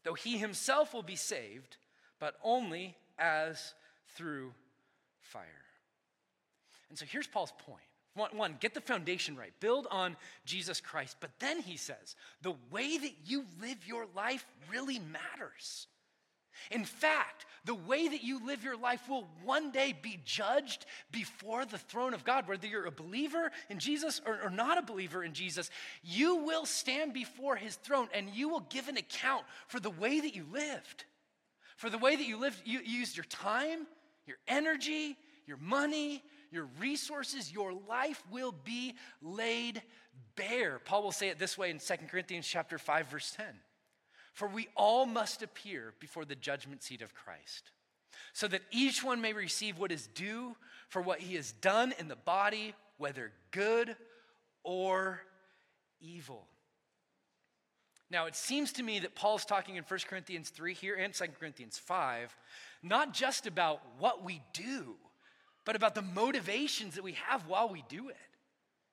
though 0.04 0.14
he 0.14 0.38
himself 0.38 0.94
will 0.94 1.02
be 1.02 1.16
saved, 1.16 1.76
but 2.18 2.36
only 2.42 2.96
as 3.18 3.74
through 4.14 4.52
fire. 5.20 5.44
And 6.88 6.98
so 6.98 7.04
here's 7.06 7.26
Paul's 7.26 7.52
point. 7.66 7.82
One, 8.14 8.36
one, 8.36 8.56
get 8.60 8.74
the 8.74 8.80
foundation 8.80 9.36
right. 9.36 9.52
Build 9.60 9.86
on 9.90 10.16
Jesus 10.44 10.80
Christ. 10.80 11.16
But 11.20 11.30
then 11.38 11.60
he 11.60 11.76
says, 11.76 12.16
the 12.42 12.54
way 12.70 12.98
that 12.98 13.12
you 13.24 13.44
live 13.60 13.86
your 13.86 14.06
life 14.16 14.44
really 14.70 14.98
matters. 14.98 15.86
In 16.70 16.84
fact, 16.84 17.46
the 17.64 17.74
way 17.74 18.08
that 18.08 18.22
you 18.22 18.44
live 18.46 18.64
your 18.64 18.76
life 18.76 19.08
will 19.08 19.28
one 19.44 19.70
day 19.70 19.94
be 20.00 20.20
judged 20.24 20.86
before 21.12 21.64
the 21.64 21.78
throne 21.78 22.14
of 22.14 22.24
God. 22.24 22.48
Whether 22.48 22.66
you're 22.66 22.86
a 22.86 22.92
believer 22.92 23.50
in 23.68 23.78
Jesus 23.78 24.20
or, 24.24 24.40
or, 24.44 24.50
not 24.50 24.78
a 24.78 24.82
believer 24.82 25.22
in 25.22 25.34
Jesus, 25.34 25.70
you 26.02 26.36
will 26.36 26.64
stand 26.64 27.12
before 27.12 27.56
his 27.56 27.76
throne 27.76 28.08
and 28.14 28.30
you 28.30 28.48
will 28.48 28.66
give 28.70 28.88
an 28.88 28.96
account 28.96 29.44
for 29.68 29.78
the 29.78 29.90
way 29.90 30.20
that 30.20 30.34
you 30.34 30.46
lived, 30.50 31.04
for 31.76 31.90
the 31.90 31.98
way 31.98 32.16
that 32.16 32.26
you 32.26 32.38
lived, 32.38 32.62
you 32.64 32.80
used 32.80 33.16
your 33.16 33.24
time, 33.24 33.86
your 34.26 34.38
energy, 34.48 35.16
your 35.46 35.58
money, 35.58 36.22
your 36.50 36.68
resources, 36.78 37.52
your 37.52 37.72
life 37.88 38.22
will 38.30 38.54
be 38.64 38.94
laid 39.22 39.82
bare. 40.36 40.78
Paul 40.78 41.02
will 41.02 41.12
say 41.12 41.28
it 41.28 41.38
this 41.38 41.58
way 41.58 41.70
in 41.70 41.78
2 41.78 41.94
Corinthians 42.08 42.46
chapter 42.46 42.78
5 42.78 43.08
verse 43.08 43.34
10. 43.36 43.46
For 44.40 44.48
we 44.48 44.68
all 44.74 45.04
must 45.04 45.42
appear 45.42 45.92
before 46.00 46.24
the 46.24 46.34
judgment 46.34 46.82
seat 46.82 47.02
of 47.02 47.12
Christ, 47.14 47.72
so 48.32 48.48
that 48.48 48.62
each 48.70 49.04
one 49.04 49.20
may 49.20 49.34
receive 49.34 49.78
what 49.78 49.92
is 49.92 50.06
due 50.06 50.56
for 50.88 51.02
what 51.02 51.20
he 51.20 51.34
has 51.34 51.52
done 51.52 51.92
in 51.98 52.08
the 52.08 52.16
body, 52.16 52.74
whether 52.96 53.32
good 53.50 53.96
or 54.64 55.20
evil. 56.00 56.46
Now, 58.10 58.24
it 58.24 58.34
seems 58.34 58.72
to 58.72 58.82
me 58.82 59.00
that 59.00 59.14
Paul's 59.14 59.44
talking 59.44 59.76
in 59.76 59.84
1 59.84 60.00
Corinthians 60.08 60.48
3 60.48 60.72
here 60.72 60.94
and 60.94 61.12
2 61.12 61.26
Corinthians 61.38 61.76
5, 61.76 62.34
not 62.82 63.12
just 63.12 63.46
about 63.46 63.82
what 63.98 64.24
we 64.24 64.40
do, 64.54 64.96
but 65.66 65.76
about 65.76 65.94
the 65.94 66.00
motivations 66.00 66.94
that 66.94 67.04
we 67.04 67.12
have 67.28 67.46
while 67.46 67.68
we 67.68 67.84
do 67.90 68.08
it 68.08 68.16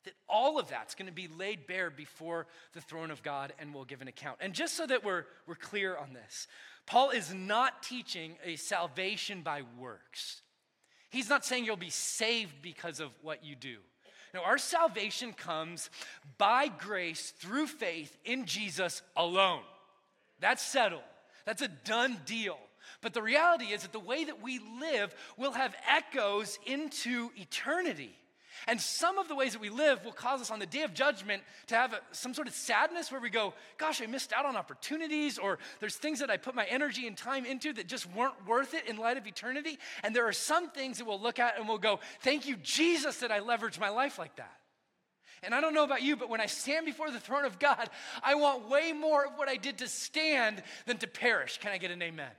that 0.07 0.15
all 0.29 0.57
of 0.57 0.69
that's 0.69 0.95
going 0.95 1.07
to 1.07 1.13
be 1.13 1.27
laid 1.27 1.67
bare 1.67 1.89
before 1.89 2.47
the 2.71 2.79
throne 2.79 3.11
of 3.11 3.21
God 3.21 3.51
and 3.59 3.73
we'll 3.73 3.83
give 3.83 4.01
an 4.01 4.07
account. 4.07 4.37
And 4.39 4.53
just 4.53 4.75
so 4.75 4.87
that 4.87 5.03
we're, 5.03 5.25
we're 5.45 5.55
clear 5.55 5.97
on 5.97 6.13
this, 6.13 6.47
Paul 6.85 7.09
is 7.09 7.33
not 7.33 7.83
teaching 7.83 8.37
a 8.45 8.55
salvation 8.55 9.41
by 9.41 9.63
works. 9.77 10.41
He's 11.09 11.29
not 11.29 11.43
saying 11.43 11.65
you'll 11.65 11.75
be 11.75 11.89
saved 11.89 12.61
because 12.61 13.01
of 13.01 13.11
what 13.21 13.43
you 13.43 13.55
do. 13.55 13.77
No, 14.33 14.41
our 14.41 14.57
salvation 14.57 15.33
comes 15.33 15.89
by 16.37 16.69
grace 16.69 17.33
through 17.37 17.67
faith 17.67 18.17
in 18.23 18.45
Jesus 18.45 19.01
alone. 19.15 19.63
That's 20.39 20.63
settled. 20.63 21.01
That's 21.45 21.61
a 21.61 21.67
done 21.67 22.17
deal. 22.25 22.57
But 23.01 23.13
the 23.13 23.21
reality 23.21 23.65
is 23.65 23.81
that 23.81 23.91
the 23.91 23.99
way 23.99 24.23
that 24.23 24.41
we 24.41 24.59
live 24.79 25.13
will 25.37 25.51
have 25.51 25.75
echoes 25.89 26.57
into 26.65 27.29
eternity. 27.35 28.15
And 28.65 28.81
some 28.81 29.17
of 29.17 29.27
the 29.27 29.35
ways 29.35 29.53
that 29.53 29.61
we 29.61 29.69
live 29.69 30.03
will 30.03 30.11
cause 30.11 30.41
us 30.41 30.51
on 30.51 30.59
the 30.59 30.65
day 30.65 30.81
of 30.81 30.93
judgment 30.93 31.43
to 31.67 31.75
have 31.75 31.99
some 32.11 32.33
sort 32.33 32.47
of 32.47 32.53
sadness 32.53 33.11
where 33.11 33.21
we 33.21 33.29
go, 33.29 33.53
Gosh, 33.77 34.01
I 34.01 34.07
missed 34.07 34.33
out 34.33 34.45
on 34.45 34.55
opportunities, 34.55 35.37
or 35.37 35.59
there's 35.79 35.95
things 35.95 36.19
that 36.19 36.29
I 36.29 36.37
put 36.37 36.55
my 36.55 36.65
energy 36.65 37.07
and 37.07 37.15
time 37.15 37.45
into 37.45 37.73
that 37.73 37.87
just 37.87 38.11
weren't 38.15 38.47
worth 38.47 38.73
it 38.73 38.87
in 38.87 38.97
light 38.97 39.17
of 39.17 39.27
eternity. 39.27 39.77
And 40.03 40.15
there 40.15 40.27
are 40.27 40.33
some 40.33 40.69
things 40.69 40.97
that 40.97 41.05
we'll 41.05 41.21
look 41.21 41.39
at 41.39 41.57
and 41.59 41.67
we'll 41.67 41.77
go, 41.77 41.99
Thank 42.21 42.47
you, 42.47 42.55
Jesus, 42.57 43.17
that 43.19 43.31
I 43.31 43.39
leveraged 43.39 43.79
my 43.79 43.89
life 43.89 44.17
like 44.17 44.35
that. 44.37 44.57
And 45.43 45.53
I 45.53 45.61
don't 45.61 45.73
know 45.73 45.83
about 45.83 46.01
you, 46.01 46.15
but 46.15 46.29
when 46.29 46.41
I 46.41 46.47
stand 46.47 46.85
before 46.85 47.11
the 47.11 47.19
throne 47.19 47.45
of 47.45 47.59
God, 47.59 47.89
I 48.23 48.35
want 48.35 48.69
way 48.69 48.91
more 48.91 49.25
of 49.25 49.33
what 49.35 49.47
I 49.47 49.55
did 49.55 49.77
to 49.79 49.87
stand 49.87 50.63
than 50.85 50.97
to 50.97 51.07
perish. 51.07 51.59
Can 51.59 51.71
I 51.71 51.77
get 51.77 51.91
an 51.91 52.01
amen? 52.01 52.31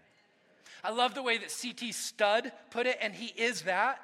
I 0.83 0.91
love 0.91 1.15
the 1.15 1.23
way 1.23 1.39
that 1.39 1.51
C.T. 1.51 1.93
Studd 1.93 2.53
put 2.71 2.87
it, 2.87 2.99
and 3.01 3.15
he 3.15 3.27
is 3.27 3.63
that. 3.63 4.01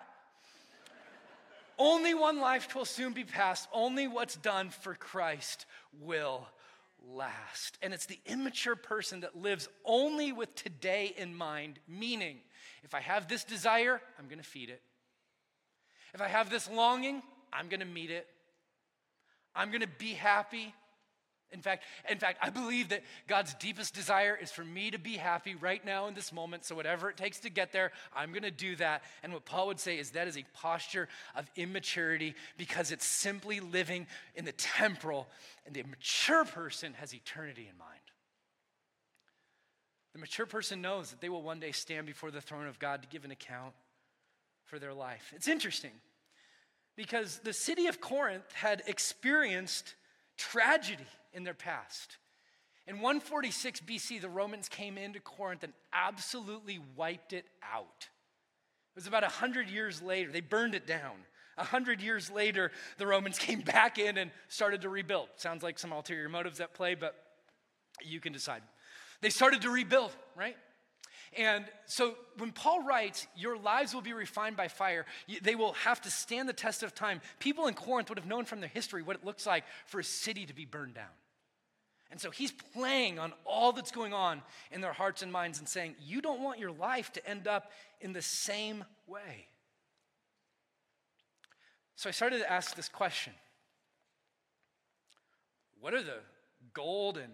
Only 1.79 2.15
one 2.15 2.41
life 2.41 2.75
will 2.75 2.85
soon 2.85 3.13
be 3.13 3.25
passed. 3.25 3.69
Only 3.73 4.07
what's 4.07 4.37
done 4.37 4.71
for 4.71 4.95
Christ 4.95 5.67
will 6.01 6.47
last. 7.13 7.79
And 7.83 7.93
it's 7.93 8.07
the 8.07 8.21
immature 8.27 8.77
person 8.77 9.21
that 9.21 9.37
lives 9.37 9.69
only 9.85 10.33
with 10.33 10.55
today 10.55 11.15
in 11.17 11.35
mind, 11.35 11.79
meaning, 11.89 12.39
if 12.83 12.95
I 12.95 13.01
have 13.01 13.29
this 13.29 13.45
desire, 13.45 14.01
I'm 14.19 14.27
going 14.27 14.39
to 14.39 14.45
feed 14.45 14.71
it. 14.71 14.83
If 16.15 16.21
I 16.21 16.29
have 16.29 16.51
this 16.51 16.71
longing, 16.71 17.23
I'm 17.53 17.69
going 17.69 17.81
to 17.81 17.87
meet 17.87 18.11
it. 18.11 18.27
I'm 19.55 19.69
going 19.69 19.81
to 19.81 19.89
be 19.99 20.13
happy. 20.13 20.75
In 21.53 21.61
fact, 21.61 21.85
in 22.11 22.19
fact, 22.19 22.39
I 22.43 22.51
believe 22.51 22.89
that 22.89 23.03
God's 23.29 23.55
deepest 23.55 23.95
desire 23.95 24.37
is 24.41 24.51
for 24.51 24.65
me 24.65 24.91
to 24.91 24.99
be 24.99 25.17
happy 25.17 25.55
right 25.55 25.85
now 25.85 26.09
in 26.09 26.15
this 26.15 26.33
moment. 26.33 26.65
So 26.65 26.75
whatever 26.75 27.09
it 27.11 27.17
takes 27.17 27.39
to 27.41 27.51
get 27.51 27.71
there, 27.71 27.93
I'm 28.15 28.31
going 28.31 28.43
to 28.43 28.51
do 28.51 28.75
that. 28.77 29.03
And 29.23 29.33
what 29.33 29.45
Paul 29.45 29.69
would 29.69 29.79
say 29.79 29.99
is 29.99 30.11
that 30.11 30.27
is 30.27 30.37
a 30.37 30.45
posture 30.53 31.09
of 31.37 31.49
immaturity 31.55 32.35
because 32.59 32.91
it's 32.91 33.07
simply 33.07 33.61
living 33.61 34.09
in 34.35 34.45
the 34.45 34.53
temporal, 34.53 35.29
and 35.65 35.75
the 35.75 35.85
mature 35.85 36.45
person 36.45 36.95
has 36.95 37.15
eternity 37.15 37.69
in 37.71 37.79
mind. 37.79 38.01
The 40.13 40.21
mature 40.21 40.47
person 40.47 40.81
knows 40.81 41.11
that 41.11 41.21
they 41.21 41.29
will 41.29 41.43
one 41.43 41.61
day 41.61 41.73
stand 41.73 42.07
before 42.07 42.31
the 42.31 42.41
throne 42.41 42.67
of 42.67 42.79
God 42.79 43.03
to 43.03 43.09
give 43.09 43.25
an 43.25 43.31
account 43.31 43.75
for 44.65 44.79
their 44.79 44.95
life. 44.95 45.33
It's 45.37 45.49
interesting 45.49 45.91
because 46.97 47.41
the 47.45 47.53
city 47.53 47.87
of 47.87 48.01
Corinth 48.01 48.51
had 48.53 48.83
experienced 48.87 49.95
tragedy 50.37 51.07
in 51.33 51.45
their 51.45 51.55
past. 51.55 52.19
In 52.87 52.97
146 52.97 53.81
BC, 53.81 54.21
the 54.21 54.29
Romans 54.29 54.69
came 54.69 54.99
into 54.99 55.21
Corinth 55.21 55.63
and 55.63 55.73
absolutely 55.93 56.79
wiped 56.97 57.33
it 57.33 57.47
out. 57.63 58.09
It 58.95 58.97
was 58.97 59.07
about 59.07 59.23
100 59.23 59.71
years 59.71 60.03
later, 60.03 60.31
they 60.31 60.41
burned 60.41 60.75
it 60.75 60.87
down. 60.87 61.17
100 61.57 62.03
years 62.03 62.31
later, 62.31 62.73
the 62.99 63.07
Romans 63.07 63.39
came 63.39 63.61
back 63.61 63.99
in 63.99 64.19
and 64.19 64.31
started 64.49 64.83
to 64.83 64.89
rebuild. 64.89 65.29
Sounds 65.37 65.63
like 65.63 65.79
some 65.79 65.93
ulterior 65.93 66.29
motives 66.29 66.61
at 66.61 66.75
play, 66.75 66.95
but 66.95 67.15
you 68.03 68.21
can 68.21 68.33
decide. 68.33 68.63
They 69.21 69.31
started 69.31 69.63
to 69.63 69.71
rebuild, 69.71 70.11
right? 70.37 70.57
And 71.37 71.65
so 71.87 72.15
when 72.39 72.53
Paul 72.53 72.85
writes, 72.85 73.27
Your 73.37 73.59
lives 73.59 73.95
will 73.95 74.03
be 74.03 74.13
refined 74.13 74.57
by 74.57 74.69
fire, 74.69 75.07
they 75.43 75.55
will 75.55 75.73
have 75.75 76.01
to 76.03 76.11
stand 76.11 76.49
the 76.49 76.53
test 76.53 76.83
of 76.83 76.95
time. 76.95 77.21
People 77.39 77.67
in 77.67 77.75
Corinth 77.75 78.09
would 78.09 78.19
have 78.19 78.29
known 78.29 78.45
from 78.45 78.61
their 78.61 78.69
history 78.69 79.03
what 79.03 79.17
it 79.17 79.25
looks 79.25 79.47
like 79.47 79.65
for 79.87 80.01
a 80.01 80.05
city 80.05 80.47
to 80.47 80.55
be 80.55 80.65
burned 80.65 80.95
down. 80.95 81.07
And 82.11 82.21
so 82.21 82.31
he's 82.31 82.53
playing 82.53 83.19
on 83.19 83.33
all 83.45 83.73
that's 83.73 83.91
going 83.91 84.13
on 84.13 84.43
in 84.71 84.81
their 84.81 84.93
hearts 84.93 85.23
and 85.23 85.33
minds 85.33 85.59
and 85.59 85.69
saying, 85.69 85.97
You 86.01 86.21
don't 86.21 86.41
want 86.41 86.61
your 86.61 86.71
life 86.71 87.13
to 87.15 87.29
end 87.29 87.49
up 87.49 87.73
in 88.01 88.13
the 88.13 88.23
same 88.23 88.85
way. 89.07 89.49
So 91.97 92.09
I 92.09 92.13
started 92.13 92.39
to 92.39 92.53
ask 92.53 92.77
this 92.77 92.89
question 92.89 93.33
What 95.81 95.95
are 95.95 96.03
the 96.03 96.21
gold 96.73 97.19
and 97.19 97.33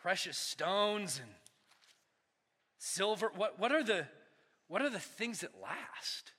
precious 0.00 0.38
stones 0.38 1.20
and 1.22 1.30
silver? 2.80 3.30
What, 3.36 3.60
what, 3.60 3.70
are, 3.70 3.84
the, 3.84 4.06
what 4.66 4.82
are 4.82 4.90
the 4.90 4.98
things 4.98 5.40
that 5.40 5.50
last? 5.62 6.32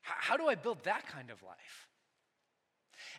How, 0.00 0.14
how 0.18 0.36
do 0.36 0.48
I 0.48 0.56
build 0.56 0.82
that 0.84 1.06
kind 1.06 1.30
of 1.30 1.42
life? 1.44 1.88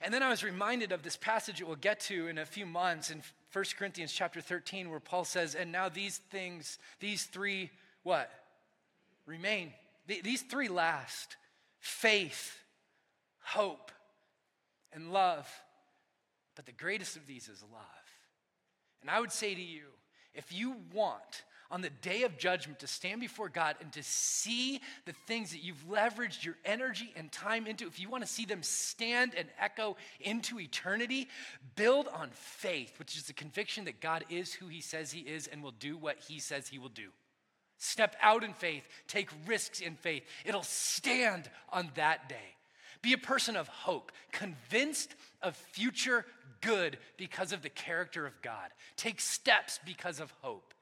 And 0.01 0.13
then 0.13 0.21
I 0.21 0.29
was 0.29 0.43
reminded 0.43 0.91
of 0.91 1.03
this 1.03 1.15
passage 1.15 1.59
that 1.59 1.67
we'll 1.67 1.77
get 1.77 2.01
to 2.01 2.27
in 2.27 2.37
a 2.37 2.45
few 2.45 2.65
months 2.65 3.11
in 3.11 3.21
1 3.53 3.65
Corinthians 3.77 4.11
chapter 4.11 4.41
13, 4.41 4.89
where 4.89 4.99
Paul 4.99 5.23
says, 5.23 5.55
And 5.55 5.71
now 5.71 5.87
these 5.87 6.17
things, 6.17 6.79
these 6.99 7.23
three, 7.23 7.69
what? 8.03 8.29
Remain. 9.25 9.71
These 10.07 10.41
three 10.41 10.67
last 10.67 11.37
faith, 11.79 12.57
hope, 13.41 13.91
and 14.91 15.13
love. 15.13 15.49
But 16.55 16.65
the 16.65 16.71
greatest 16.71 17.15
of 17.15 17.25
these 17.25 17.47
is 17.47 17.63
love. 17.71 17.81
And 19.01 19.09
I 19.09 19.19
would 19.19 19.31
say 19.31 19.55
to 19.55 19.61
you, 19.61 19.85
if 20.33 20.51
you 20.51 20.75
want 20.93 21.43
on 21.71 21.81
the 21.81 21.89
day 21.89 22.23
of 22.23 22.37
judgment 22.37 22.79
to 22.79 22.87
stand 22.87 23.21
before 23.21 23.49
God 23.49 23.75
and 23.81 23.91
to 23.93 24.03
see 24.03 24.81
the 25.05 25.13
things 25.27 25.51
that 25.51 25.63
you've 25.63 25.87
leveraged 25.89 26.43
your 26.43 26.55
energy 26.63 27.13
and 27.15 27.31
time 27.31 27.67
into, 27.67 27.87
if 27.87 27.99
you 27.99 28.09
want 28.09 28.23
to 28.23 28.29
see 28.29 28.45
them 28.45 28.63
stand 28.63 29.33
and 29.35 29.47
echo 29.59 29.97
into 30.19 30.59
eternity, 30.59 31.27
build 31.75 32.07
on 32.07 32.29
faith, 32.31 32.97
which 32.99 33.15
is 33.17 33.23
the 33.23 33.33
conviction 33.33 33.85
that 33.85 33.99
God 33.99 34.25
is 34.29 34.53
who 34.53 34.67
he 34.67 34.81
says 34.81 35.11
he 35.11 35.21
is 35.21 35.47
and 35.47 35.63
will 35.63 35.71
do 35.71 35.97
what 35.97 36.17
he 36.27 36.39
says 36.39 36.67
he 36.67 36.79
will 36.79 36.89
do. 36.89 37.09
Step 37.77 38.15
out 38.21 38.43
in 38.43 38.53
faith, 38.53 38.83
take 39.07 39.29
risks 39.45 39.81
in 39.81 39.95
faith. 39.95 40.23
It'll 40.45 40.63
stand 40.63 41.49
on 41.71 41.91
that 41.95 42.29
day. 42.29 42.55
Be 43.01 43.13
a 43.13 43.17
person 43.17 43.55
of 43.55 43.67
hope, 43.67 44.11
convinced 44.31 45.13
of 45.41 45.55
future 45.55 46.25
good 46.61 46.97
because 47.17 47.51
of 47.51 47.61
the 47.61 47.69
character 47.69 48.25
of 48.25 48.41
God. 48.41 48.69
Take 48.95 49.19
steps 49.19 49.79
because 49.85 50.19
of 50.19 50.33
hope. 50.41 50.73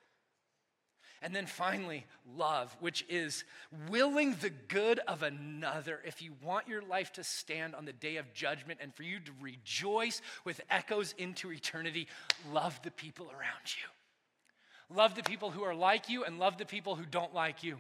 And 1.24 1.34
then 1.34 1.46
finally, 1.46 2.06
love, 2.36 2.76
which 2.82 3.06
is 3.08 3.46
willing 3.90 4.36
the 4.42 4.50
good 4.50 5.00
of 5.08 5.24
another. 5.24 6.02
If 6.06 6.22
you 6.22 6.34
want 6.44 6.68
your 6.68 6.82
life 6.82 7.14
to 7.14 7.24
stand 7.24 7.76
on 7.76 7.86
the 7.86 7.94
day 7.94 8.18
of 8.18 8.34
judgment 8.34 8.82
and 8.84 8.94
for 8.94 9.04
you 9.04 9.22
to 9.22 9.32
rejoice 9.40 10.22
with 10.44 10.60
echoes 10.70 11.16
into 11.18 11.50
eternity, 11.50 12.10
love 12.52 12.78
the 12.84 12.92
people 12.92 13.28
around 13.28 13.64
you. 13.68 14.96
Love 14.96 15.16
the 15.16 15.24
people 15.24 15.50
who 15.50 15.64
are 15.64 15.74
like 15.74 16.10
you 16.10 16.26
and 16.26 16.40
love 16.40 16.58
the 16.58 16.66
people 16.66 16.96
who 16.96 17.06
don't 17.06 17.34
like 17.34 17.64
you. 17.64 17.78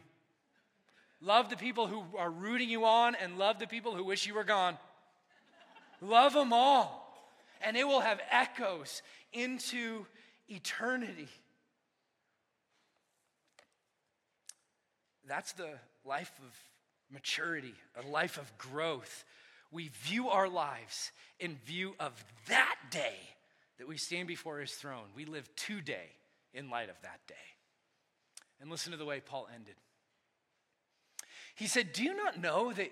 Love 1.19 1.49
the 1.49 1.57
people 1.57 1.87
who 1.87 2.01
are 2.17 2.31
rooting 2.31 2.69
you 2.69 2.85
on 2.85 3.13
and 3.13 3.37
love 3.37 3.59
the 3.59 3.67
people 3.67 3.93
who 3.93 4.05
wish 4.05 4.25
you 4.25 4.33
were 4.33 4.45
gone. 4.45 4.77
love 6.01 6.33
them 6.33 6.53
all. 6.53 7.01
And 7.61 7.75
it 7.75 7.85
will 7.85 8.01
have 8.01 8.21
echoes 8.31 9.01
into 9.33 10.05
eternity. 10.47 11.27
That's 15.27 15.53
the 15.53 15.69
life 16.05 16.31
of 16.39 16.53
maturity, 17.11 17.73
a 17.95 18.07
life 18.07 18.37
of 18.37 18.57
growth. 18.57 19.23
We 19.71 19.89
view 20.03 20.29
our 20.29 20.49
lives 20.49 21.11
in 21.39 21.57
view 21.65 21.95
of 21.99 22.11
that 22.47 22.75
day 22.91 23.15
that 23.79 23.87
we 23.87 23.97
stand 23.97 24.27
before 24.27 24.59
his 24.59 24.71
throne. 24.71 25.05
We 25.15 25.25
live 25.25 25.49
today 25.55 26.09
in 26.53 26.69
light 26.69 26.89
of 26.89 27.01
that 27.01 27.19
day. 27.27 27.35
And 28.61 28.69
listen 28.69 28.91
to 28.91 28.97
the 28.97 29.05
way 29.05 29.19
Paul 29.19 29.47
ended. 29.53 29.75
He 31.55 31.67
said, 31.67 31.93
Do 31.93 32.03
you 32.03 32.15
not 32.15 32.39
know 32.39 32.71
that 32.73 32.91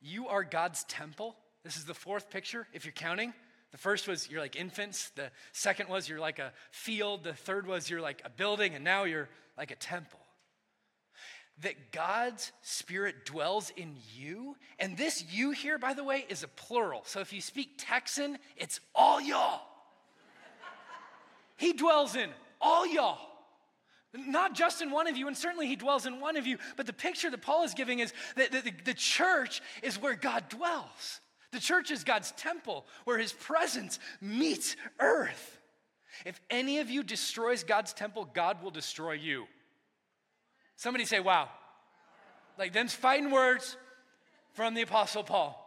you 0.00 0.28
are 0.28 0.44
God's 0.44 0.84
temple? 0.84 1.36
This 1.64 1.76
is 1.76 1.84
the 1.84 1.94
fourth 1.94 2.30
picture, 2.30 2.66
if 2.72 2.84
you're 2.84 2.92
counting. 2.92 3.32
The 3.72 3.78
first 3.78 4.06
was 4.06 4.30
you're 4.30 4.40
like 4.40 4.56
infants. 4.56 5.10
The 5.16 5.30
second 5.52 5.88
was 5.88 6.08
you're 6.08 6.20
like 6.20 6.38
a 6.38 6.52
field. 6.70 7.24
The 7.24 7.34
third 7.34 7.66
was 7.66 7.88
you're 7.88 8.00
like 8.00 8.22
a 8.24 8.30
building. 8.30 8.74
And 8.74 8.84
now 8.84 9.04
you're 9.04 9.28
like 9.56 9.70
a 9.70 9.76
temple 9.76 10.21
that 11.62 11.92
God's 11.92 12.52
Spirit 12.60 13.24
dwells 13.24 13.72
in 13.76 13.96
you. 14.14 14.56
And 14.78 14.96
this 14.96 15.24
you 15.32 15.52
here, 15.52 15.78
by 15.78 15.94
the 15.94 16.04
way, 16.04 16.26
is 16.28 16.42
a 16.42 16.48
plural. 16.48 17.02
So 17.04 17.20
if 17.20 17.32
you 17.32 17.40
speak 17.40 17.74
Texan, 17.78 18.38
it's 18.56 18.80
all 18.94 19.20
y'all. 19.20 19.62
he 21.56 21.72
dwells 21.72 22.16
in 22.16 22.30
all 22.60 22.86
y'all. 22.86 23.18
Not 24.14 24.54
just 24.54 24.82
in 24.82 24.90
one 24.90 25.06
of 25.06 25.16
you, 25.16 25.26
and 25.26 25.36
certainly 25.36 25.66
he 25.66 25.76
dwells 25.76 26.04
in 26.04 26.20
one 26.20 26.36
of 26.36 26.46
you, 26.46 26.58
but 26.76 26.86
the 26.86 26.92
picture 26.92 27.30
that 27.30 27.40
Paul 27.40 27.64
is 27.64 27.72
giving 27.72 28.00
is 28.00 28.12
that 28.36 28.52
the, 28.52 28.70
the, 28.84 28.92
church 28.92 29.62
is 29.82 29.98
where 30.00 30.14
God 30.14 30.50
dwells. 30.50 31.20
The 31.50 31.60
church 31.60 31.90
is 31.90 32.04
God's 32.04 32.32
temple 32.32 32.84
where 33.04 33.16
his 33.16 33.32
presence 33.32 33.98
meets 34.20 34.76
earth. 35.00 35.58
If 36.26 36.38
any 36.50 36.78
of 36.80 36.90
you 36.90 37.02
destroys 37.02 37.64
God's 37.64 37.94
temple, 37.94 38.28
God 38.34 38.62
will 38.62 38.70
destroy 38.70 39.12
you. 39.12 39.46
Somebody 40.76 41.04
say, 41.04 41.20
wow. 41.20 41.48
Like 42.58 42.72
them's 42.72 42.94
fighting 42.94 43.30
words 43.30 43.76
from 44.52 44.74
the 44.74 44.82
Apostle 44.82 45.24
Paul. 45.24 45.58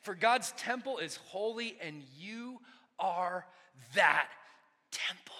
For 0.00 0.14
God's 0.14 0.52
temple 0.52 0.98
is 0.98 1.16
holy, 1.16 1.76
and 1.80 2.02
you 2.18 2.58
are 2.98 3.46
that 3.94 4.28
temple. 4.90 5.34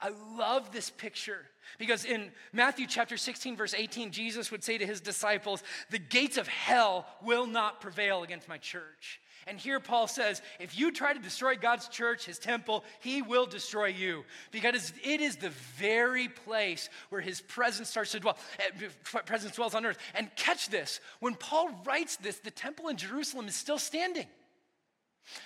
I 0.00 0.10
love 0.36 0.70
this 0.70 0.90
picture 0.90 1.46
because 1.78 2.04
in 2.04 2.30
Matthew 2.52 2.86
chapter 2.86 3.16
16, 3.16 3.56
verse 3.56 3.74
18, 3.74 4.10
Jesus 4.12 4.50
would 4.50 4.62
say 4.62 4.78
to 4.78 4.86
his 4.86 5.00
disciples, 5.00 5.62
The 5.90 5.98
gates 5.98 6.36
of 6.36 6.46
hell 6.46 7.06
will 7.22 7.46
not 7.46 7.80
prevail 7.80 8.22
against 8.22 8.48
my 8.48 8.58
church. 8.58 9.20
And 9.46 9.58
here 9.58 9.80
Paul 9.80 10.06
says, 10.06 10.42
if 10.58 10.78
you 10.78 10.90
try 10.90 11.12
to 11.12 11.18
destroy 11.18 11.56
God's 11.56 11.88
church, 11.88 12.24
his 12.24 12.38
temple, 12.38 12.84
he 13.00 13.22
will 13.22 13.46
destroy 13.46 13.86
you. 13.86 14.24
Because 14.50 14.92
it 15.02 15.20
is 15.20 15.36
the 15.36 15.50
very 15.76 16.28
place 16.28 16.88
where 17.10 17.20
his 17.20 17.40
presence 17.40 17.90
starts 17.90 18.12
to 18.12 18.20
dwell, 18.20 18.38
eh, 18.58 18.88
presence 19.26 19.54
dwells 19.56 19.74
on 19.74 19.84
earth. 19.84 19.98
And 20.14 20.34
catch 20.36 20.68
this 20.68 21.00
when 21.20 21.34
Paul 21.34 21.70
writes 21.84 22.16
this, 22.16 22.38
the 22.38 22.50
temple 22.50 22.88
in 22.88 22.96
Jerusalem 22.96 23.46
is 23.46 23.54
still 23.54 23.78
standing. 23.78 24.26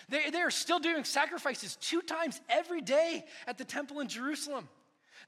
They, 0.08 0.30
they 0.30 0.40
are 0.40 0.50
still 0.50 0.78
doing 0.78 1.04
sacrifices 1.04 1.76
two 1.76 2.02
times 2.02 2.40
every 2.48 2.80
day 2.80 3.24
at 3.46 3.58
the 3.58 3.64
temple 3.64 4.00
in 4.00 4.08
Jerusalem. 4.08 4.68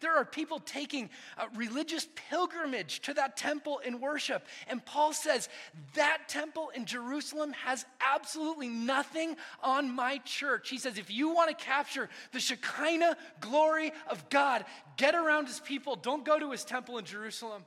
There 0.01 0.17
are 0.17 0.25
people 0.25 0.59
taking 0.59 1.11
a 1.39 1.47
religious 1.57 2.09
pilgrimage 2.31 3.01
to 3.03 3.15
that 3.15 3.37
temple 3.37 3.79
in 3.79 4.01
worship. 4.01 4.47
And 4.69 4.85
Paul 4.85 5.13
says 5.13 5.49
that 5.95 6.29
temple 6.29 6.71
in 6.75 6.87
Jerusalem 6.87 7.53
has 7.65 7.85
absolutely 8.01 8.69
nothing 8.69 9.37
on 9.63 9.95
my 9.95 10.19
church. 10.19 10.71
He 10.71 10.79
says, 10.79 10.99
if 10.99 11.11
you 11.11 11.35
want 11.35 11.57
to 11.57 11.65
capture 11.65 12.09
the 12.33 12.41
Shekinah 12.41 13.17
glory 13.41 13.93
of 14.09 14.29
God, 14.31 14.65
get 14.97 15.15
around 15.15 15.47
his 15.47 15.61
people. 15.61 15.97
Don't 15.97 16.25
go 16.25 16.39
to 16.39 16.51
his 16.51 16.65
temple 16.65 16.99
in 16.99 17.05
Jerusalem. 17.05 17.65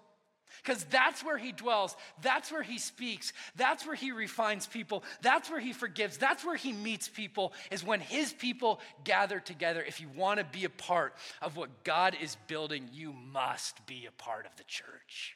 Because 0.62 0.84
that's 0.86 1.24
where 1.24 1.38
he 1.38 1.52
dwells. 1.52 1.96
That's 2.22 2.52
where 2.52 2.64
he 2.64 2.78
speaks. 2.78 3.34
That's 3.56 3.86
where 3.86 3.96
he 3.96 4.12
refines 4.12 4.68
people. 4.68 5.04
That's 5.22 5.50
where 5.50 5.60
he 5.60 5.74
forgives. 5.74 6.18
That's 6.18 6.46
where 6.46 6.56
he 6.56 6.74
meets 6.74 7.08
people, 7.08 7.54
is 7.72 7.84
when 7.84 8.00
his 8.00 8.34
people 8.34 8.80
gather 9.04 9.40
together. 9.40 9.84
If 9.86 10.00
you 10.00 10.08
want 10.16 10.40
to 10.40 10.46
be 10.46 10.66
a 10.66 10.70
part 10.70 11.16
of 11.42 11.58
what 11.58 11.84
God 11.84 12.16
is 12.22 12.38
building, 12.48 12.90
you 12.94 13.14
must 13.14 13.86
be 13.88 14.06
a 14.06 14.24
part 14.24 14.46
of 14.46 14.56
the 14.58 14.64
church. 14.64 15.36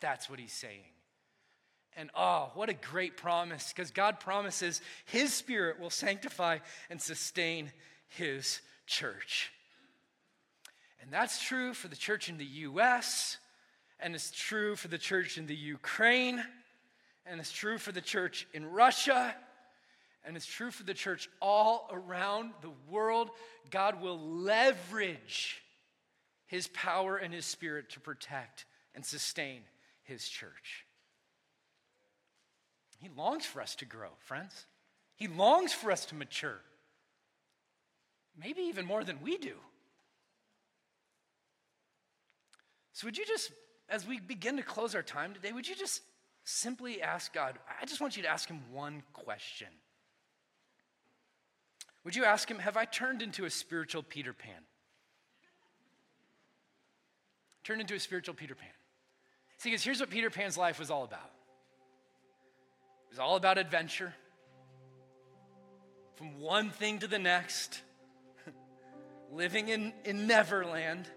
That's 0.00 0.30
what 0.30 0.38
he's 0.38 0.52
saying. 0.52 0.84
And 1.96 2.10
oh, 2.14 2.52
what 2.54 2.68
a 2.68 2.74
great 2.74 3.16
promise, 3.16 3.72
because 3.74 3.90
God 3.90 4.20
promises 4.20 4.80
his 5.06 5.34
spirit 5.34 5.80
will 5.80 5.90
sanctify 5.90 6.58
and 6.90 7.02
sustain 7.02 7.72
his 8.06 8.60
church. 8.86 9.50
And 11.02 11.12
that's 11.12 11.44
true 11.44 11.74
for 11.74 11.88
the 11.88 11.96
church 11.96 12.28
in 12.28 12.38
the 12.38 12.44
US 12.44 13.38
and 14.00 14.14
it's 14.14 14.30
true 14.30 14.76
for 14.76 14.88
the 14.88 14.98
church 14.98 15.38
in 15.38 15.46
the 15.46 15.54
Ukraine, 15.54 16.42
and 17.26 17.40
it's 17.40 17.52
true 17.52 17.78
for 17.78 17.92
the 17.92 18.00
church 18.00 18.46
in 18.52 18.66
Russia, 18.66 19.34
and 20.24 20.36
it's 20.36 20.46
true 20.46 20.70
for 20.70 20.82
the 20.82 20.94
church 20.94 21.28
all 21.40 21.88
around 21.92 22.52
the 22.62 22.72
world. 22.90 23.30
God 23.70 24.00
will 24.00 24.18
leverage 24.18 25.62
his 26.46 26.68
power 26.68 27.16
and 27.16 27.32
his 27.32 27.44
spirit 27.44 27.90
to 27.90 28.00
protect 28.00 28.64
and 28.94 29.04
sustain 29.04 29.60
his 30.02 30.28
church. 30.28 30.86
He 33.00 33.08
longs 33.16 33.44
for 33.46 33.60
us 33.62 33.74
to 33.76 33.84
grow, 33.84 34.08
friends. 34.18 34.66
He 35.14 35.28
longs 35.28 35.72
for 35.72 35.92
us 35.92 36.04
to 36.06 36.14
mature. 36.14 36.60
Maybe 38.40 38.62
even 38.62 38.86
more 38.86 39.04
than 39.04 39.20
we 39.22 39.36
do. 39.36 39.54
So, 42.92 43.06
would 43.06 43.16
you 43.16 43.24
just 43.24 43.52
as 43.88 44.06
we 44.06 44.20
begin 44.20 44.56
to 44.56 44.62
close 44.62 44.94
our 44.94 45.02
time 45.02 45.34
today, 45.34 45.52
would 45.52 45.66
you 45.66 45.74
just 45.74 46.02
simply 46.44 47.00
ask 47.00 47.32
God? 47.32 47.58
I 47.80 47.86
just 47.86 48.00
want 48.00 48.16
you 48.16 48.22
to 48.24 48.28
ask 48.28 48.48
Him 48.48 48.60
one 48.72 49.02
question. 49.12 49.68
Would 52.04 52.14
you 52.14 52.24
ask 52.24 52.50
Him, 52.50 52.58
Have 52.58 52.76
I 52.76 52.84
turned 52.84 53.22
into 53.22 53.44
a 53.44 53.50
spiritual 53.50 54.02
Peter 54.02 54.32
Pan? 54.32 54.62
Turned 57.64 57.80
into 57.80 57.94
a 57.94 58.00
spiritual 58.00 58.34
Peter 58.34 58.54
Pan. 58.54 58.68
See, 59.58 59.70
because 59.70 59.82
here's 59.82 60.00
what 60.00 60.10
Peter 60.10 60.30
Pan's 60.30 60.56
life 60.56 60.78
was 60.78 60.90
all 60.90 61.04
about 61.04 61.24
it 61.24 63.10
was 63.10 63.18
all 63.18 63.36
about 63.36 63.56
adventure, 63.56 64.12
from 66.16 66.38
one 66.40 66.68
thing 66.68 66.98
to 66.98 67.06
the 67.06 67.18
next, 67.18 67.80
living 69.32 69.68
in, 69.70 69.94
in 70.04 70.26
Neverland 70.26 71.08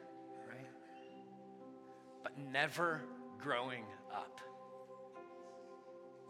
never 2.38 3.02
growing 3.40 3.84
up. 4.14 4.40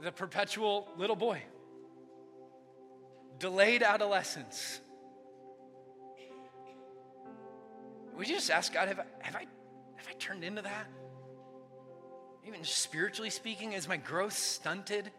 The 0.02 0.12
perpetual 0.12 0.88
little 0.98 1.16
boy, 1.16 1.42
delayed 3.40 3.84
adolescence. 3.84 4.80
Would 8.16 8.28
you 8.28 8.36
just 8.36 8.52
ask 8.52 8.74
God, 8.74 8.88
have 8.88 9.00
I, 9.00 9.06
have 9.22 9.36
I, 9.36 9.46
have 9.96 10.08
I 10.08 10.14
turned 10.20 10.44
into 10.44 10.62
that? 10.62 10.88
Even 12.48 12.64
spiritually 12.64 13.30
speaking, 13.30 13.74
is 13.74 13.88
my 13.88 13.98
growth 13.98 14.34
stunted? 14.34 15.12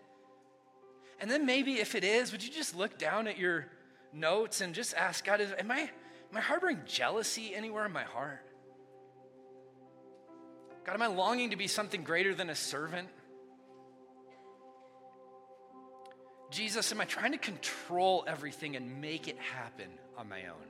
And 1.20 1.30
then 1.30 1.46
maybe 1.46 1.74
if 1.74 1.94
it 1.94 2.04
is, 2.04 2.32
would 2.32 2.42
you 2.42 2.50
just 2.50 2.76
look 2.76 2.98
down 2.98 3.28
at 3.28 3.38
your 3.38 3.68
notes 4.12 4.60
and 4.60 4.74
just 4.74 4.94
ask 4.94 5.24
God, 5.24 5.40
am 5.40 5.70
I, 5.70 5.80
am 5.80 6.36
I 6.36 6.40
harboring 6.40 6.80
jealousy 6.84 7.54
anywhere 7.54 7.86
in 7.86 7.92
my 7.92 8.02
heart? 8.02 8.44
God, 10.84 10.94
am 10.94 11.02
I 11.02 11.06
longing 11.06 11.50
to 11.50 11.56
be 11.56 11.68
something 11.68 12.02
greater 12.02 12.34
than 12.34 12.50
a 12.50 12.54
servant? 12.54 13.08
Jesus, 16.50 16.92
am 16.92 17.00
I 17.00 17.04
trying 17.04 17.32
to 17.32 17.38
control 17.38 18.24
everything 18.26 18.76
and 18.76 19.00
make 19.00 19.26
it 19.26 19.38
happen 19.38 19.88
on 20.18 20.28
my 20.28 20.42
own? 20.42 20.68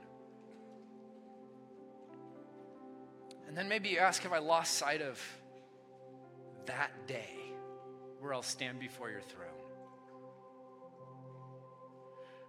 And 3.47 3.57
then 3.57 3.67
maybe 3.67 3.89
you 3.89 3.97
ask, 3.97 4.23
have 4.23 4.33
I 4.33 4.39
lost 4.39 4.75
sight 4.75 5.01
of 5.01 5.21
that 6.65 6.91
day 7.07 7.35
where 8.19 8.33
I'll 8.33 8.41
stand 8.41 8.79
before 8.79 9.09
your 9.09 9.21
throne? 9.21 9.49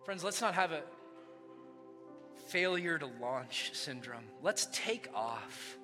Friends, 0.04 0.22
let's 0.22 0.40
not 0.40 0.54
have 0.54 0.70
a 0.70 0.82
failure 2.48 2.98
to 2.98 3.06
launch 3.20 3.70
syndrome. 3.74 4.24
Let's 4.42 4.68
take 4.72 5.08
off. 5.14 5.76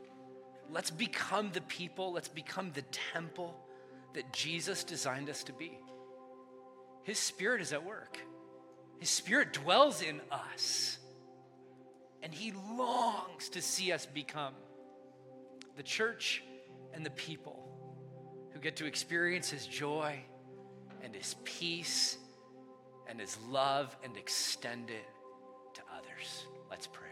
Let's 0.73 0.91
become 0.91 1.51
the 1.53 1.61
people, 1.63 2.13
let's 2.13 2.29
become 2.29 2.71
the 2.73 2.83
temple 3.13 3.57
that 4.15 4.33
Jesus 4.33 4.85
designed 4.85 5.29
us 5.29 5.43
to 5.45 5.53
be. 5.53 5.79
His 7.03 7.19
Spirit 7.19 7.61
is 7.61 7.73
at 7.73 7.85
work, 7.85 8.19
His 8.99 9.11
Spirit 9.11 9.53
dwells 9.53 10.03
in 10.03 10.21
us. 10.31 10.99
And 12.23 12.35
He 12.35 12.53
longs 12.77 13.49
to 13.51 13.63
see 13.63 13.93
us 13.93 14.05
become 14.05 14.53
the 15.79 15.83
church 15.83 16.43
and 16.93 17.05
the 17.05 17.11
people 17.11 17.67
who 18.53 18.61
get 18.61 18.77
to 18.77 18.85
experience 18.85 19.49
His 19.49 19.67
joy 19.67 20.21
and 21.03 21.15
His 21.15 21.35
peace 21.45 22.19
and 23.09 23.19
His 23.19 23.39
love 23.49 23.97
and 24.05 24.19
extend 24.19 24.91
it 24.91 25.09
to 25.75 25.81
others. 25.97 26.45
Let's 26.69 26.87
pray. 26.87 27.10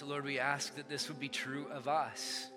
So, 0.00 0.06
Lord, 0.06 0.24
we 0.24 0.38
ask 0.38 0.76
that 0.76 0.88
this 0.88 1.08
would 1.08 1.20
be 1.20 1.28
true 1.28 1.66
of 1.70 1.86
us. 1.86 2.48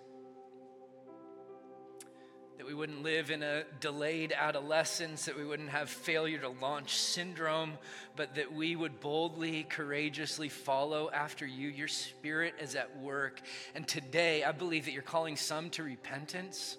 That 2.57 2.65
we 2.65 2.73
wouldn't 2.73 3.03
live 3.03 3.31
in 3.31 3.43
a 3.43 3.63
delayed 3.81 4.31
adolescence, 4.31 5.25
that 5.25 5.35
we 5.35 5.43
wouldn't 5.43 5.67
have 5.67 5.89
failure 5.89 6.37
to 6.37 6.47
launch 6.47 6.95
syndrome, 6.95 7.73
but 8.15 8.35
that 8.35 8.53
we 8.53 8.77
would 8.77 9.01
boldly, 9.01 9.63
courageously 9.63 10.47
follow 10.47 11.11
after 11.11 11.45
you. 11.45 11.67
Your 11.67 11.89
spirit 11.89 12.53
is 12.61 12.75
at 12.75 12.97
work. 12.99 13.41
And 13.75 13.85
today, 13.85 14.45
I 14.45 14.53
believe 14.53 14.85
that 14.85 14.93
you're 14.93 15.01
calling 15.01 15.35
some 15.35 15.69
to 15.71 15.83
repentance. 15.83 16.77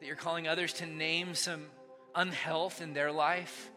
That 0.00 0.06
you're 0.06 0.16
calling 0.16 0.48
others 0.48 0.72
to 0.74 0.86
name 0.86 1.34
some 1.34 1.66
unhealth 2.14 2.80
in 2.80 2.94
their 2.94 3.12
life 3.12 3.70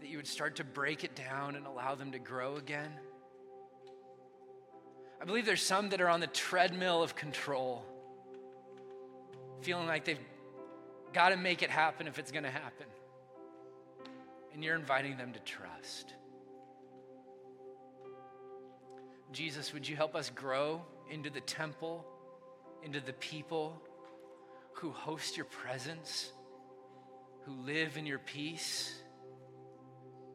that 0.00 0.08
you 0.08 0.16
would 0.16 0.26
start 0.26 0.56
to 0.56 0.64
break 0.64 1.04
it 1.04 1.14
down 1.14 1.56
and 1.56 1.66
allow 1.66 1.94
them 1.94 2.12
to 2.12 2.18
grow 2.18 2.56
again. 2.56 2.90
I 5.20 5.24
believe 5.26 5.44
there's 5.44 5.62
some 5.62 5.90
that 5.90 6.00
are 6.00 6.08
on 6.08 6.20
the 6.20 6.26
treadmill 6.26 7.02
of 7.02 7.14
control, 7.14 7.84
feeling 9.60 9.86
like 9.86 10.06
they've 10.06 10.18
got 11.12 11.30
to 11.30 11.36
make 11.36 11.62
it 11.62 11.68
happen 11.68 12.06
if 12.06 12.18
it's 12.18 12.32
going 12.32 12.44
to 12.44 12.50
happen. 12.50 12.86
And 14.54 14.64
you're 14.64 14.76
inviting 14.76 15.18
them 15.18 15.32
to 15.32 15.40
trust. 15.40 16.14
Jesus, 19.32 19.72
would 19.72 19.86
you 19.86 19.94
help 19.94 20.16
us 20.16 20.30
grow 20.30 20.82
into 21.10 21.30
the 21.30 21.40
temple, 21.42 22.04
into 22.82 23.00
the 23.00 23.12
people 23.14 23.80
who 24.72 24.90
host 24.90 25.36
your 25.36 25.46
presence, 25.46 26.32
who 27.44 27.52
live 27.52 27.96
in 27.96 28.06
your 28.06 28.18
peace? 28.18 28.99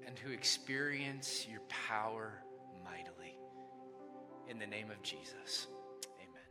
And 0.06 0.20
who 0.20 0.32
experience 0.32 1.48
your 1.50 1.62
power 1.70 2.44
mightily. 2.84 3.40
In 4.48 4.60
the 4.60 4.68
name 4.68 4.92
of 4.92 5.02
Jesus. 5.02 5.68
Amen. 6.22 6.44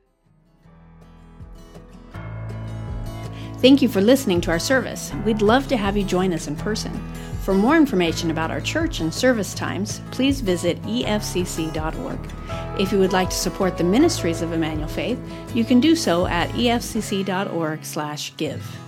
Thank 3.59 3.83
you 3.83 3.89
for 3.89 4.01
listening 4.01 4.41
to 4.43 4.51
our 4.51 4.59
service. 4.59 5.13
We'd 5.25 5.43
love 5.43 5.69
to 5.69 5.77
have 5.77 5.97
you 5.97 6.05
join 6.05 6.33
us 6.33 6.49
in 6.49 6.57
person. 6.57 6.93
For 7.45 7.55
more 7.55 7.77
information 7.77 8.31
about 8.31 8.51
our 8.51 8.61
church 8.61 9.01
and 9.01 9.13
service 9.13 9.53
times, 9.55 10.01
please 10.11 10.41
visit 10.41 10.81
efcc.org. 10.83 12.19
If 12.81 12.91
you 12.91 12.99
would 12.99 13.13
like 13.13 13.31
to 13.31 13.37
support 13.37 13.77
the 13.77 13.85
ministries 13.85 14.41
of 14.41 14.53
Emmanuel 14.53 14.89
Faith, 14.89 15.19
you 15.55 15.65
can 15.65 15.79
do 15.79 15.95
so 15.95 16.27
at 16.27 16.49
efcc.org/give. 16.51 18.84